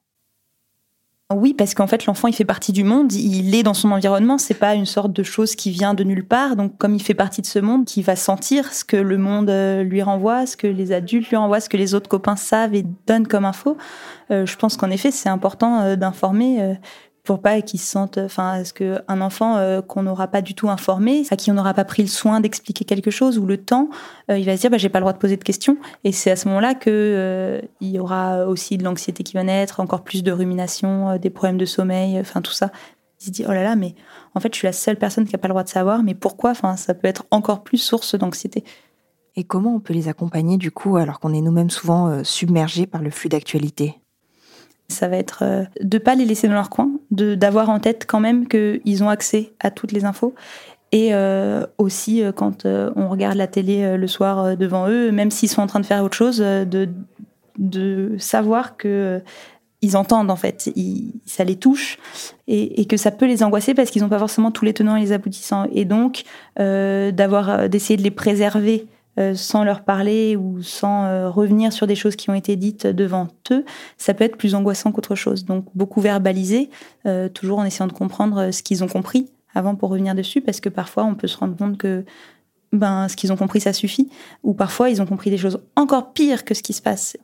Oui, 1.34 1.56
parce 1.56 1.74
qu'en 1.74 1.88
fait, 1.88 2.06
l'enfant, 2.06 2.28
il 2.28 2.36
fait 2.36 2.46
partie 2.46 2.72
du 2.72 2.84
monde, 2.84 3.12
il 3.12 3.56
est 3.56 3.64
dans 3.64 3.74
son 3.74 3.92
environnement, 3.92 4.38
c'est 4.38 4.54
pas 4.54 4.75
une 4.75 4.86
sorte 4.86 5.12
de 5.12 5.24
chose 5.24 5.56
qui 5.56 5.72
vient 5.72 5.96
de 5.96 6.04
nulle 6.04 6.28
part. 6.28 6.56
Donc, 6.56 6.78
comme 6.78 6.94
il 6.94 7.02
fait 7.02 7.16
partie 7.16 7.42
de 7.42 7.48
ce 7.48 7.58
monde, 7.58 7.90
il 7.96 8.04
va 8.04 8.16
sentir 8.16 8.72
ce 8.72 8.86
que 8.86 8.96
le 8.96 9.18
monde 9.18 9.50
euh, 9.50 9.82
lui 9.82 10.04
renvoie, 10.04 10.46
ce 10.46 10.56
que 10.56 10.68
les 10.68 10.92
adultes 10.92 11.28
lui 11.30 11.38
renvoient, 11.38 11.62
ce 11.62 11.70
que 11.70 11.78
les 11.78 11.96
autres 11.96 12.10
copains 12.10 12.36
savent 12.36 12.75
et 12.75 12.86
donnent 13.08 13.25
comme 13.25 13.46
info. 13.46 13.75
Euh, 14.30 14.46
je 14.46 14.56
pense 14.56 14.78
qu'en 14.78 14.92
effet, 14.92 15.10
c'est 15.10 15.30
important 15.30 15.82
euh, 15.82 15.96
d'informer 15.96 16.78
pour 17.25 17.41
pas 17.41 17.62
qu'ils 17.62 17.79
se 17.79 17.88
sentent, 17.88 18.20
enfin, 18.20 18.62
est-ce 18.62 18.74
qu'un 18.74 19.22
enfant 19.22 19.58
euh, 19.58 19.82
qu'on 19.82 20.03
n'aura 20.03 20.27
pas 20.27 20.41
du 20.41 20.53
tout 20.53 20.70
informé, 20.70 21.24
à 21.32 21.36
qui 21.36 21.51
on 21.51 21.55
n'aura 21.55 21.74
pas 21.74 21.84
pris 21.84 22.03
le 22.03 22.08
soin 22.08 22.39
d'expliquer 22.39 22.86
quelque 22.86 23.12
chose 23.12 23.39
ou 23.39 23.46
le 23.46 23.58
temps, 23.58 23.89
euh, 24.29 24.38
il 24.38 24.46
va 24.46 24.55
se 24.55 24.62
dire, 24.62 24.70
bah, 24.70 24.77
j'ai 24.77 24.89
pas 24.89 25.00
le 25.00 25.03
droit 25.03 25.13
de 25.13 25.17
poser 25.17 25.36
de 25.36 25.44
questions. 25.44 25.77
Et 26.03 26.12
c'est 26.12 26.32
à 26.32 26.36
ce 26.36 26.48
moment-là 26.48 26.75
que 26.75 26.89
euh, 26.89 27.62
il 27.82 27.89
y 27.89 28.00
aura 28.00 28.46
aussi 28.46 28.77
de 28.77 28.84
l'anxiété 28.84 29.24
qui 29.24 29.34
va 29.34 29.44
naître, 29.44 29.79
encore 29.79 30.03
plus 30.03 30.24
de 30.24 30.32
rumination, 30.32 31.17
des 31.17 31.32
problèmes 31.32 31.58
de 31.58 31.65
sommeil, 31.65 32.20
enfin 32.20 32.41
tout 32.41 32.53
ça. 32.53 32.72
Il 33.20 33.25
se 33.25 33.32
dit, 33.32 33.44
oh 33.48 33.51
là 33.51 33.63
là, 33.63 33.75
mais 33.75 33.96
en 34.36 34.39
fait, 34.39 34.53
je 34.53 34.60
suis 34.60 34.67
la 34.67 34.74
seule 34.74 34.98
personne 34.98 35.25
qui 35.25 35.36
a 35.36 35.39
pas 35.39 35.48
le 35.48 35.53
droit 35.53 35.63
de 35.63 35.70
savoir, 35.70 36.03
mais 36.03 36.13
pourquoi 36.13 36.51
Enfin, 36.51 36.77
ça 36.77 36.94
peut 36.94 37.08
être 37.08 37.25
encore 37.32 37.63
plus 37.63 37.79
source 37.79 38.15
d'anxiété. 38.15 38.63
Et 39.36 39.44
comment 39.44 39.75
on 39.75 39.79
peut 39.79 39.94
les 39.94 40.08
accompagner 40.08 40.58
du 40.58 40.72
coup 40.72 40.96
alors 40.96 41.20
qu'on 41.20 41.34
est 41.34 41.41
nous-mêmes 41.41 41.70
souvent 41.70 42.24
submergés 42.24 42.86
par 42.86 43.01
le 43.01 43.10
flux 43.10 43.29
d'actualité? 43.29 44.00
Ça 44.88 45.08
va 45.08 45.18
être 45.18 45.39
euh, 45.44 45.63
de 45.82 45.98
pas 45.98 46.15
les 46.15 46.25
laisser 46.25 46.48
dans 46.48 46.54
leur 46.54 46.70
coin, 46.70 46.92
de 47.12 47.36
d'avoir 47.36 47.70
en 47.70 47.80
tête 47.80 48.06
quand 48.08 48.20
même 48.20 48.48
qu'ils 48.48 49.04
ont 49.04 49.10
accès 49.10 49.54
à 49.60 49.72
toutes 49.72 49.92
les 49.92 50.06
infos. 50.06 50.34
Et 50.92 51.13
euh, 51.13 51.65
aussi, 51.77 52.24
euh, 52.24 52.32
quand 52.32 52.65
on 52.65 53.10
regarde 53.10 53.36
la 53.36 53.48
télé 53.48 53.98
le 53.98 54.08
soir 54.08 54.56
devant 54.56 54.88
eux, 54.88 55.12
même 55.12 55.32
s'ils 55.32 55.50
sont 55.50 55.62
en 55.62 55.68
train 55.68 55.80
de 55.80 55.86
faire 55.86 56.04
autre 56.04 56.15
chose, 56.15 56.38
de, 56.38 56.89
de 57.58 58.15
savoir 58.18 58.77
que 58.77 59.22
ils 59.82 59.98
entendent 59.98 60.32
en 60.32 60.36
fait, 60.36 60.72
ça 61.25 61.44
les 61.44 61.58
touche 61.58 62.00
et, 62.48 62.86
que 62.86 62.98
ça 62.98 63.12
peut 63.12 63.27
les 63.27 63.44
angoisser 63.44 63.75
parce 63.75 63.92
qu'ils 63.92 64.01
n'ont 64.01 64.10
pas 64.10 64.18
forcément 64.18 64.50
tous 64.50 64.65
les 64.65 64.74
tenants 64.74 64.96
et 64.96 65.01
les 65.01 65.12
aboutissants. 65.12 65.68
Et 65.74 65.86
donc, 65.86 66.24
d'avoir 66.58 67.70
d'essayer 67.70 67.98
de 67.98 68.04
les 68.04 68.12
préserver 68.12 68.88
sans 69.34 69.64
leur 69.64 69.84
parler 69.84 70.36
ou 70.36 70.62
sans 70.62 71.06
euh, 71.06 71.30
revenir 71.30 71.72
sur 71.72 71.88
des 71.88 71.96
choses 71.96 72.16
qui 72.16 72.30
ont 72.30 72.34
été 72.34 72.56
dites 72.56 72.88
devant 72.88 73.28
eux, 73.52 73.64
ça 73.98 74.14
peut 74.14 74.24
être 74.24 74.38
plus 74.38 74.56
angoissant 74.56 74.92
qu'autre 74.92 75.16
chose. 75.16 75.46
Donc 75.46 75.66
beaucoup 75.74 76.02
verbaliser, 76.02 76.70
euh, 77.06 77.30
toujours 77.30 77.60
en 77.60 77.66
essayant 77.66 77.88
de 77.88 77.94
comprendre 77.94 78.52
ce 78.52 78.62
qu'ils 78.62 78.84
ont 78.84 78.88
compris 78.88 79.30
avant 79.54 79.76
pour 79.76 79.90
revenir 79.90 80.16
dessus, 80.16 80.42
parce 80.42 80.60
que 80.60 80.68
parfois 80.68 81.06
on 81.06 81.16
peut 81.16 81.28
se 81.28 81.38
rendre 81.38 81.56
compte 81.56 81.78
que 81.78 82.04
ben, 82.74 83.08
ce 83.08 83.16
qu'ils 83.16 83.32
ont 83.32 83.38
compris, 83.38 83.62
ça 83.62 83.72
suffit. 83.72 84.10
Ou 84.44 84.54
parfois, 84.54 84.90
ils 84.90 85.02
ont 85.02 85.06
compris 85.06 85.30
des 85.30 85.38
choses 85.38 85.62
encore 85.78 86.12
pires 86.12 86.44
que 86.44 86.54
ce 86.54 86.62
qui 86.62 86.74
se 86.74 86.82
passe. 86.82 87.16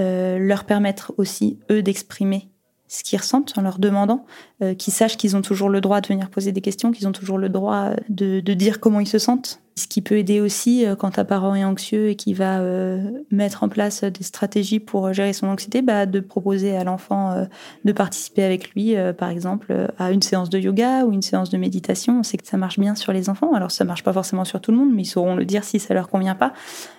Euh, 0.00 0.38
leur 0.38 0.64
permettre 0.64 1.12
aussi, 1.16 1.60
eux, 1.70 1.80
d'exprimer 1.80 2.48
ce 2.88 3.02
qu'ils 3.02 3.18
ressentent 3.18 3.56
en 3.56 3.62
leur 3.62 3.78
demandant, 3.78 4.24
euh, 4.62 4.74
qu'ils 4.74 4.92
sachent 4.92 5.16
qu'ils 5.16 5.36
ont 5.36 5.42
toujours 5.42 5.68
le 5.68 5.80
droit 5.80 6.00
de 6.00 6.08
venir 6.08 6.30
poser 6.30 6.52
des 6.52 6.60
questions, 6.60 6.92
qu'ils 6.92 7.08
ont 7.08 7.12
toujours 7.12 7.38
le 7.38 7.48
droit 7.48 7.90
de, 8.08 8.40
de, 8.40 8.54
dire 8.54 8.80
comment 8.80 9.00
ils 9.00 9.08
se 9.08 9.18
sentent. 9.18 9.60
Ce 9.78 9.86
qui 9.86 10.00
peut 10.00 10.16
aider 10.16 10.40
aussi 10.40 10.86
euh, 10.86 10.96
quand 10.96 11.18
un 11.18 11.26
parent 11.26 11.54
est 11.54 11.64
anxieux 11.64 12.08
et 12.08 12.16
qui 12.16 12.32
va 12.32 12.60
euh, 12.60 13.10
mettre 13.30 13.62
en 13.62 13.68
place 13.68 14.04
des 14.04 14.24
stratégies 14.24 14.80
pour 14.80 15.12
gérer 15.12 15.34
son 15.34 15.48
anxiété, 15.48 15.82
bah, 15.82 16.06
de 16.06 16.20
proposer 16.20 16.74
à 16.74 16.82
l'enfant 16.82 17.32
euh, 17.32 17.44
de 17.84 17.92
participer 17.92 18.42
avec 18.42 18.70
lui, 18.70 18.94
par 19.18 19.28
exemple, 19.28 19.92
à 19.98 20.12
une 20.12 20.22
séance 20.22 20.48
de 20.48 20.58
yoga 20.58 21.04
ou 21.04 21.12
une 21.12 21.20
séance 21.20 21.50
de 21.50 21.58
méditation. 21.58 22.20
On 22.20 22.22
sait 22.22 22.38
que 22.38 22.46
ça 22.46 22.56
marche 22.56 22.78
bien 22.78 22.94
sur 22.94 23.12
les 23.12 23.28
enfants. 23.28 23.52
Alors 23.52 23.70
ça 23.70 23.84
marche 23.84 24.02
pas 24.02 24.14
forcément 24.14 24.46
sur 24.46 24.62
tout 24.62 24.70
le 24.70 24.78
monde, 24.78 24.94
mais 24.94 25.02
ils 25.02 25.06
sauront 25.06 25.34
le 25.34 25.44
dire 25.44 25.62
si 25.62 25.78
ça 25.78 25.92
leur 25.92 26.08
convient 26.08 26.34
pas. 26.34 26.54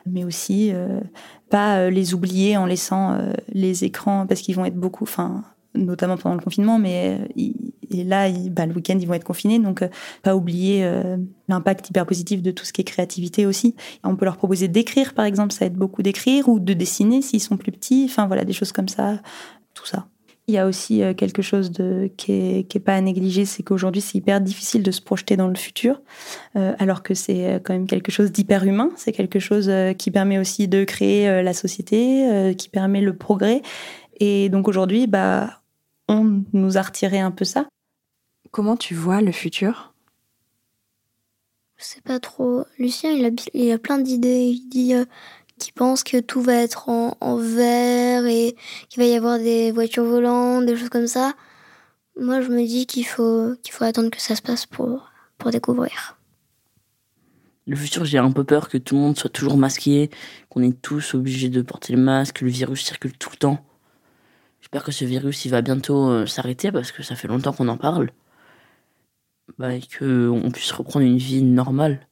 Mais 0.05 0.23
aussi 0.23 0.71
pas 1.49 1.89
les 1.89 2.13
oublier 2.13 2.57
en 2.57 2.65
laissant 2.65 3.17
les 3.51 3.83
écrans 3.83 4.27
parce 4.27 4.41
qu'ils 4.41 4.55
vont 4.55 4.65
être 4.65 4.79
beaucoup, 4.79 5.03
enfin 5.03 5.43
notamment 5.77 6.17
pendant 6.17 6.35
le 6.35 6.41
confinement, 6.41 6.79
mais 6.79 7.19
euh, 7.37 8.03
là, 8.03 8.29
bah, 8.51 8.65
le 8.65 8.73
week-end, 8.73 8.97
ils 8.99 9.07
vont 9.07 9.13
être 9.13 9.23
confinés, 9.23 9.59
donc 9.59 9.81
euh, 9.81 9.87
pas 10.23 10.35
oublier 10.35 10.83
euh, 10.83 11.17
l'impact 11.47 11.89
hyper 11.89 12.05
positif 12.05 12.41
de 12.41 12.51
tout 12.51 12.65
ce 12.65 12.73
qui 12.73 12.81
est 12.81 12.85
créativité 12.85 13.45
aussi. 13.45 13.75
On 14.03 14.15
peut 14.15 14.25
leur 14.25 14.37
proposer 14.37 14.67
d'écrire, 14.67 15.13
par 15.13 15.25
exemple, 15.25 15.53
ça 15.53 15.65
aide 15.65 15.75
beaucoup 15.75 16.01
d'écrire, 16.01 16.49
ou 16.49 16.59
de 16.59 16.73
dessiner 16.73 17.21
s'ils 17.21 17.41
sont 17.41 17.57
plus 17.57 17.71
petits, 17.71 18.05
enfin 18.09 18.27
voilà, 18.27 18.43
des 18.43 18.53
choses 18.53 18.71
comme 18.71 18.89
ça, 18.89 19.19
tout 19.73 19.85
ça. 19.85 20.07
Il 20.49 20.53
y 20.53 20.57
a 20.57 20.65
aussi 20.65 21.01
quelque 21.17 21.41
chose 21.41 21.73
qui, 22.15 22.31
est, 22.31 22.69
qui 22.69 22.77
est 22.77 22.81
pas 22.81 22.95
à 22.95 23.01
négliger, 23.01 23.43
c'est 23.43 23.63
qu'aujourd'hui 23.63 23.99
c'est 23.99 24.17
hyper 24.17 24.39
difficile 24.39 24.81
de 24.81 24.91
se 24.91 25.01
projeter 25.01 25.35
dans 25.35 25.49
le 25.49 25.55
futur, 25.55 26.01
alors 26.55 27.03
que 27.03 27.13
c'est 27.13 27.59
quand 27.65 27.73
même 27.73 27.85
quelque 27.85 28.13
chose 28.13 28.31
d'hyper 28.31 28.63
humain. 28.63 28.89
C'est 28.95 29.11
quelque 29.11 29.39
chose 29.39 29.69
qui 29.97 30.09
permet 30.09 30.39
aussi 30.39 30.69
de 30.69 30.85
créer 30.85 31.43
la 31.43 31.51
société, 31.51 32.55
qui 32.57 32.69
permet 32.69 33.01
le 33.01 33.13
progrès. 33.13 33.61
Et 34.21 34.47
donc 34.47 34.69
aujourd'hui, 34.69 35.05
bah, 35.05 35.61
on 36.07 36.43
nous 36.53 36.77
a 36.77 36.81
retiré 36.81 37.19
un 37.19 37.31
peu 37.31 37.45
ça? 37.45 37.67
Comment 38.51 38.77
tu 38.77 38.95
vois 38.95 39.21
le 39.21 39.31
futur? 39.31 39.93
Je 41.77 41.83
sais 41.83 42.01
pas 42.01 42.19
trop. 42.19 42.65
Lucien, 42.79 43.11
il 43.11 43.25
a, 43.25 43.29
il 43.53 43.71
a 43.71 43.77
plein 43.77 43.99
d'idées. 43.99 44.45
Il 44.45 44.67
dit 44.67 44.95
euh, 44.95 45.05
qu'il 45.59 45.73
pense 45.73 46.03
que 46.03 46.19
tout 46.19 46.41
va 46.41 46.55
être 46.55 46.89
en, 46.89 47.15
en 47.21 47.37
vert 47.37 48.25
et 48.25 48.55
qu'il 48.89 49.01
va 49.01 49.07
y 49.07 49.13
avoir 49.13 49.37
des 49.37 49.71
voitures 49.71 50.05
volantes, 50.05 50.65
des 50.65 50.75
choses 50.75 50.89
comme 50.89 51.07
ça. 51.07 51.33
Moi, 52.19 52.41
je 52.41 52.49
me 52.49 52.65
dis 52.65 52.87
qu'il 52.87 53.05
faut, 53.05 53.53
qu'il 53.61 53.73
faut 53.73 53.83
attendre 53.83 54.09
que 54.09 54.21
ça 54.21 54.35
se 54.35 54.41
passe 54.41 54.65
pour, 54.65 55.11
pour 55.37 55.51
découvrir. 55.51 56.17
Le 57.67 57.75
futur, 57.75 58.05
j'ai 58.05 58.17
un 58.17 58.31
peu 58.31 58.43
peur 58.43 58.69
que 58.69 58.77
tout 58.77 58.95
le 58.95 59.01
monde 59.01 59.17
soit 59.17 59.29
toujours 59.29 59.57
masqué, 59.57 60.09
qu'on 60.49 60.63
est 60.63 60.81
tous 60.81 61.13
obligés 61.13 61.49
de 61.49 61.61
porter 61.61 61.93
le 61.93 62.01
masque, 62.01 62.37
que 62.37 62.45
le 62.45 62.51
virus 62.51 62.83
circule 62.83 63.15
tout 63.17 63.29
le 63.31 63.37
temps. 63.37 63.66
J'espère 64.61 64.83
que 64.83 64.91
ce 64.91 65.05
virus 65.05 65.45
il 65.45 65.51
va 65.51 65.61
bientôt 65.61 66.09
euh, 66.09 66.25
s'arrêter 66.25 66.71
parce 66.71 66.91
que 66.91 67.03
ça 67.03 67.15
fait 67.15 67.27
longtemps 67.27 67.53
qu'on 67.53 67.67
en 67.67 67.77
parle. 67.77 68.11
Bah, 69.57 69.73
et 69.73 69.81
qu'on 69.81 70.51
puisse 70.51 70.71
reprendre 70.71 71.05
une 71.05 71.17
vie 71.17 71.41
normale. 71.41 72.07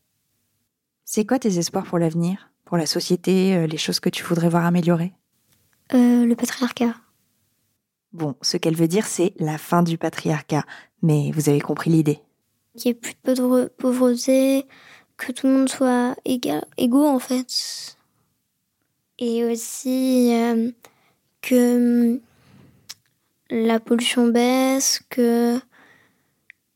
C'est 1.03 1.25
quoi 1.25 1.37
tes 1.37 1.57
espoirs 1.59 1.85
pour 1.85 1.99
l'avenir? 1.99 2.49
Pour 2.63 2.77
la 2.77 2.85
société 2.85 3.55
euh, 3.55 3.67
Les 3.67 3.77
choses 3.77 3.99
que 3.99 4.09
tu 4.09 4.23
voudrais 4.23 4.49
voir 4.49 4.65
améliorer? 4.65 5.13
Euh, 5.93 6.25
Le 6.25 6.35
patriarcat. 6.35 6.95
Bon, 8.13 8.35
ce 8.41 8.57
qu'elle 8.57 8.75
veut 8.75 8.87
dire, 8.87 9.05
c'est 9.05 9.33
la 9.37 9.57
fin 9.57 9.83
du 9.83 9.97
patriarcat. 9.97 10.63
Mais 11.01 11.31
vous 11.31 11.49
avez 11.49 11.59
compris 11.59 11.89
l'idée. 11.91 12.21
Qu'il 12.77 12.91
n'y 12.91 12.97
ait 12.97 12.99
plus 12.99 13.13
de 13.25 13.67
pauvreté, 13.77 14.65
que 15.17 15.31
tout 15.31 15.47
le 15.47 15.53
monde 15.53 15.69
soit 15.69 16.15
égal, 16.25 16.65
égaux 16.77 17.07
en 17.07 17.19
fait. 17.19 17.97
Et 19.19 19.45
aussi 19.45 20.31
que 21.41 22.19
la 23.49 23.79
pollution 23.79 24.27
baisse, 24.27 25.01
que 25.09 25.59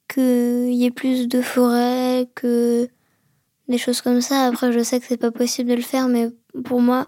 qu'il 0.07 0.73
y 0.73 0.85
ait 0.85 0.91
plus 0.91 1.27
de 1.27 1.41
forêts, 1.41 2.27
que 2.35 2.89
des 3.67 3.77
choses 3.77 4.01
comme 4.01 4.21
ça. 4.21 4.45
Après, 4.45 4.71
je 4.71 4.83
sais 4.83 4.99
que 4.99 5.05
c'est 5.07 5.17
pas 5.17 5.31
possible 5.31 5.69
de 5.69 5.75
le 5.75 5.81
faire, 5.81 6.07
mais 6.07 6.29
pour 6.63 6.81
moi, 6.81 7.05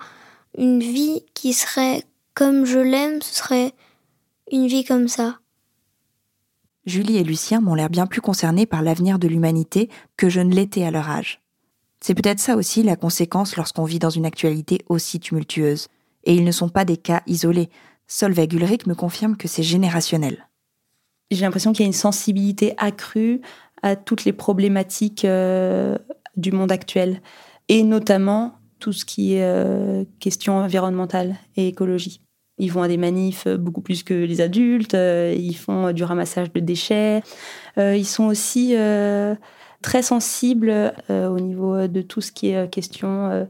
une 0.57 0.79
vie 0.79 1.23
qui 1.33 1.53
serait 1.53 2.03
comme 2.33 2.65
je 2.65 2.79
l'aime, 2.79 3.21
ce 3.21 3.35
serait 3.35 3.73
une 4.51 4.67
vie 4.67 4.83
comme 4.83 5.07
ça. 5.07 5.39
Julie 6.85 7.17
et 7.17 7.23
Lucien 7.23 7.61
m'ont 7.61 7.75
l'air 7.75 7.89
bien 7.89 8.07
plus 8.07 8.21
concernés 8.21 8.65
par 8.65 8.81
l'avenir 8.81 9.19
de 9.19 9.27
l'humanité 9.27 9.89
que 10.17 10.29
je 10.29 10.39
ne 10.39 10.53
l'étais 10.53 10.83
à 10.83 10.91
leur 10.91 11.09
âge. 11.09 11.41
C'est 11.99 12.15
peut-être 12.15 12.39
ça 12.39 12.55
aussi 12.55 12.81
la 12.81 12.95
conséquence 12.95 13.55
lorsqu'on 13.55 13.83
vit 13.83 13.99
dans 13.99 14.09
une 14.09 14.25
actualité 14.25 14.79
aussi 14.89 15.19
tumultueuse. 15.19 15.87
Et 16.23 16.33
ils 16.33 16.43
ne 16.43 16.51
sont 16.51 16.69
pas 16.69 16.85
des 16.85 16.97
cas 16.97 17.21
isolés. 17.27 17.69
Solveig 18.11 18.53
Ulrich 18.53 18.87
me 18.87 18.93
confirme 18.93 19.37
que 19.37 19.47
c'est 19.47 19.63
générationnel. 19.63 20.49
J'ai 21.31 21.45
l'impression 21.45 21.71
qu'il 21.71 21.83
y 21.83 21.85
a 21.85 21.87
une 21.87 21.93
sensibilité 21.93 22.73
accrue 22.77 23.39
à 23.83 23.95
toutes 23.95 24.25
les 24.25 24.33
problématiques 24.33 25.23
euh, 25.23 25.97
du 26.35 26.51
monde 26.51 26.73
actuel, 26.73 27.21
et 27.69 27.83
notamment 27.83 28.55
tout 28.79 28.91
ce 28.91 29.05
qui 29.05 29.35
est 29.35 29.45
euh, 29.45 30.03
question 30.19 30.57
environnementale 30.57 31.37
et 31.55 31.69
écologie. 31.69 32.19
Ils 32.57 32.69
vont 32.69 32.81
à 32.81 32.89
des 32.89 32.97
manifs 32.97 33.47
beaucoup 33.47 33.79
plus 33.79 34.03
que 34.03 34.13
les 34.13 34.41
adultes, 34.41 34.93
euh, 34.93 35.33
ils 35.33 35.55
font 35.55 35.93
du 35.93 36.03
ramassage 36.03 36.51
de 36.51 36.59
déchets, 36.59 37.23
ils 37.77 38.05
sont 38.05 38.25
aussi 38.25 38.75
très 39.81 40.01
sensibles 40.01 40.93
au 41.09 41.39
niveau 41.39 41.87
de 41.87 42.01
tout 42.01 42.21
ce 42.21 42.31
qui 42.31 42.49
est 42.49 42.69
question 42.69 43.47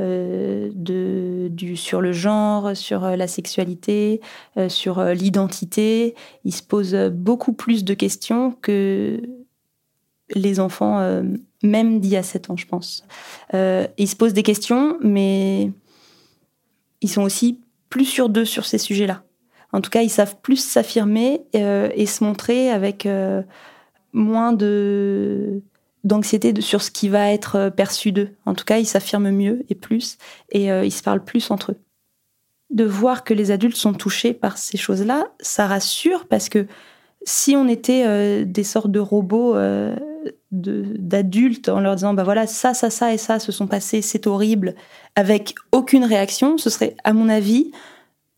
euh, 0.00 0.70
de, 0.74 1.46
du, 1.52 1.76
sur 1.76 2.00
le 2.00 2.10
genre, 2.10 2.76
sur 2.76 3.04
euh, 3.04 3.14
la 3.14 3.28
sexualité, 3.28 4.20
euh, 4.56 4.68
sur 4.68 5.00
l'identité. 5.04 6.16
Ils 6.44 6.52
se 6.54 6.64
posent 6.64 6.96
beaucoup 7.12 7.52
plus 7.52 7.84
de 7.84 7.94
questions 7.94 8.56
que 8.60 9.22
les 10.34 10.58
enfants, 10.58 11.22
même 11.62 12.00
d'il 12.00 12.10
y 12.10 12.16
a 12.16 12.22
7 12.22 12.50
ans, 12.50 12.56
je 12.56 12.66
pense. 12.66 13.04
ils 13.52 14.08
se 14.08 14.16
posent 14.16 14.32
des 14.32 14.42
questions, 14.42 14.96
mais 15.02 15.70
ils 17.02 17.10
sont 17.10 17.22
aussi 17.22 17.60
plus 17.90 18.06
sur 18.06 18.30
d'eux 18.30 18.46
sur 18.46 18.64
ces 18.64 18.78
sujets-là. 18.78 19.22
En 19.72 19.82
tout 19.82 19.90
cas, 19.90 20.00
ils 20.00 20.10
savent 20.10 20.40
plus 20.40 20.56
s'affirmer 20.56 21.42
et 21.52 22.06
se 22.06 22.24
montrer 22.24 22.70
avec 22.70 23.06
moins 24.14 24.54
de 24.54 25.62
d'anxiété 26.04 26.54
sur 26.60 26.82
ce 26.82 26.90
qui 26.90 27.08
va 27.08 27.32
être 27.32 27.56
euh, 27.56 27.70
perçu 27.70 28.12
d'eux. 28.12 28.30
En 28.46 28.54
tout 28.54 28.64
cas, 28.64 28.78
ils 28.78 28.86
s'affirment 28.86 29.30
mieux 29.30 29.64
et 29.68 29.74
plus, 29.74 30.18
et 30.50 30.70
euh, 30.70 30.84
ils 30.84 30.92
se 30.92 31.02
parlent 31.02 31.24
plus 31.24 31.50
entre 31.50 31.72
eux. 31.72 31.76
De 32.70 32.84
voir 32.84 33.24
que 33.24 33.34
les 33.34 33.50
adultes 33.50 33.76
sont 33.76 33.94
touchés 33.94 34.34
par 34.34 34.58
ces 34.58 34.76
choses-là, 34.76 35.28
ça 35.40 35.66
rassure 35.66 36.26
parce 36.26 36.48
que 36.48 36.66
si 37.24 37.56
on 37.56 37.68
était 37.68 38.04
euh, 38.06 38.44
des 38.44 38.64
sortes 38.64 38.90
de 38.90 39.00
robots 39.00 39.56
d'adultes 40.50 41.68
en 41.68 41.80
leur 41.80 41.96
disant 41.96 42.14
bah 42.14 42.22
voilà 42.22 42.46
ça 42.46 42.74
ça 42.74 42.88
ça 42.88 43.12
et 43.12 43.18
ça 43.18 43.38
se 43.40 43.50
sont 43.50 43.66
passés 43.66 44.02
c'est 44.02 44.26
horrible 44.26 44.74
avec 45.16 45.54
aucune 45.72 46.04
réaction 46.04 46.58
ce 46.58 46.70
serait 46.70 46.96
à 47.02 47.12
mon 47.12 47.28
avis 47.28 47.72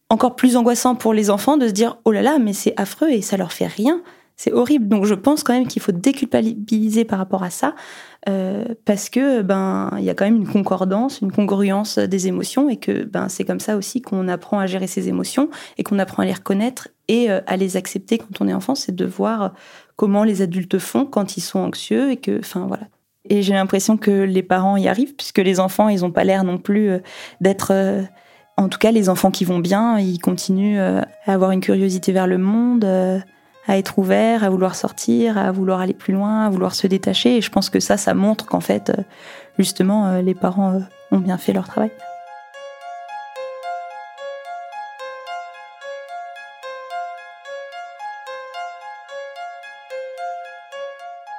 encore 0.08 0.34
plus 0.34 0.56
angoissant 0.56 0.94
pour 0.94 1.12
les 1.12 1.28
enfants 1.28 1.58
de 1.58 1.68
se 1.68 1.72
dire 1.72 1.98
oh 2.04 2.12
là 2.12 2.22
là 2.22 2.38
mais 2.38 2.54
c'est 2.54 2.72
affreux 2.78 3.10
et 3.10 3.20
ça 3.20 3.36
leur 3.36 3.52
fait 3.52 3.66
rien 3.66 4.02
c'est 4.36 4.52
horrible. 4.52 4.88
Donc 4.88 5.06
je 5.06 5.14
pense 5.14 5.42
quand 5.42 5.54
même 5.54 5.66
qu'il 5.66 5.82
faut 5.82 5.92
déculpabiliser 5.92 7.04
par 7.04 7.18
rapport 7.18 7.42
à 7.42 7.50
ça, 7.50 7.74
euh, 8.28 8.64
parce 8.84 9.08
que 9.08 9.42
ben 9.42 9.90
il 9.98 10.04
y 10.04 10.10
a 10.10 10.14
quand 10.14 10.26
même 10.26 10.36
une 10.36 10.48
concordance, 10.48 11.20
une 11.20 11.32
congruence 11.32 11.98
des 11.98 12.28
émotions, 12.28 12.68
et 12.68 12.76
que 12.76 13.04
ben 13.04 13.28
c'est 13.28 13.44
comme 13.44 13.60
ça 13.60 13.76
aussi 13.76 14.02
qu'on 14.02 14.28
apprend 14.28 14.58
à 14.58 14.66
gérer 14.66 14.86
ses 14.86 15.08
émotions 15.08 15.48
et 15.78 15.82
qu'on 15.82 15.98
apprend 15.98 16.22
à 16.22 16.26
les 16.26 16.34
reconnaître 16.34 16.88
et 17.08 17.30
euh, 17.30 17.40
à 17.46 17.56
les 17.56 17.76
accepter 17.76 18.18
quand 18.18 18.40
on 18.40 18.48
est 18.48 18.54
enfant. 18.54 18.74
C'est 18.74 18.94
de 18.94 19.04
voir 19.06 19.54
comment 19.96 20.22
les 20.22 20.42
adultes 20.42 20.78
font 20.78 21.06
quand 21.06 21.36
ils 21.36 21.42
sont 21.42 21.60
anxieux 21.60 22.10
et 22.10 22.16
que, 22.18 22.38
enfin 22.38 22.66
voilà. 22.66 22.84
Et 23.28 23.42
j'ai 23.42 23.54
l'impression 23.54 23.96
que 23.96 24.22
les 24.22 24.42
parents 24.44 24.76
y 24.76 24.86
arrivent, 24.86 25.16
puisque 25.16 25.38
les 25.38 25.58
enfants, 25.58 25.88
ils 25.88 26.02
n'ont 26.02 26.12
pas 26.12 26.22
l'air 26.22 26.44
non 26.44 26.58
plus 26.58 26.90
euh, 26.90 26.98
d'être 27.40 27.72
en 28.58 28.70
tout 28.70 28.78
cas, 28.78 28.90
les 28.90 29.10
enfants 29.10 29.30
qui 29.30 29.44
vont 29.44 29.58
bien, 29.58 29.98
ils 29.98 30.18
continuent 30.18 30.78
à 30.78 31.06
avoir 31.26 31.50
une 31.50 31.60
curiosité 31.60 32.10
vers 32.10 32.26
le 32.26 32.38
monde, 32.38 32.86
à 33.68 33.78
être 33.78 33.98
ouvert, 33.98 34.44
à 34.44 34.50
vouloir 34.50 34.74
sortir, 34.74 35.38
à 35.38 35.50
vouloir 35.50 35.80
aller 35.80 35.94
plus 35.94 36.12
loin, 36.12 36.46
à 36.46 36.50
vouloir 36.50 36.74
se 36.74 36.86
détacher. 36.86 37.36
Et 37.36 37.40
je 37.40 37.50
pense 37.50 37.70
que 37.70 37.80
ça, 37.80 37.96
ça 37.96 38.14
montre 38.14 38.46
qu'en 38.46 38.60
fait, 38.60 38.90
euh, 38.90 39.02
justement, 39.58 40.06
euh, 40.06 40.22
les 40.22 40.34
parents 40.34 40.74
euh, 40.74 40.80
ont 41.10 41.18
bien 41.18 41.38
fait 41.38 41.52
leur 41.52 41.66
travail. 41.66 41.90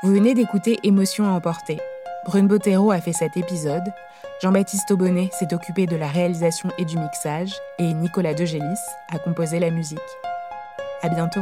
Vous 0.03 0.13
venez 0.13 0.33
d'écouter 0.33 0.79
Émotion 0.83 1.27
à 1.27 1.31
emporter. 1.31 1.79
Brune 2.25 2.47
Bottero 2.47 2.91
a 2.91 2.99
fait 2.99 3.13
cet 3.13 3.37
épisode, 3.37 3.83
Jean-Baptiste 4.41 4.91
Aubonnet 4.91 5.29
s'est 5.33 5.53
occupé 5.53 5.87
de 5.87 5.95
la 5.95 6.07
réalisation 6.07 6.69
et 6.77 6.85
du 6.85 6.97
mixage, 6.97 7.53
et 7.79 7.93
Nicolas 7.93 8.35
Degélis 8.35 8.63
a 9.11 9.17
composé 9.17 9.59
la 9.59 9.71
musique. 9.71 9.97
À 11.01 11.09
bientôt! 11.09 11.41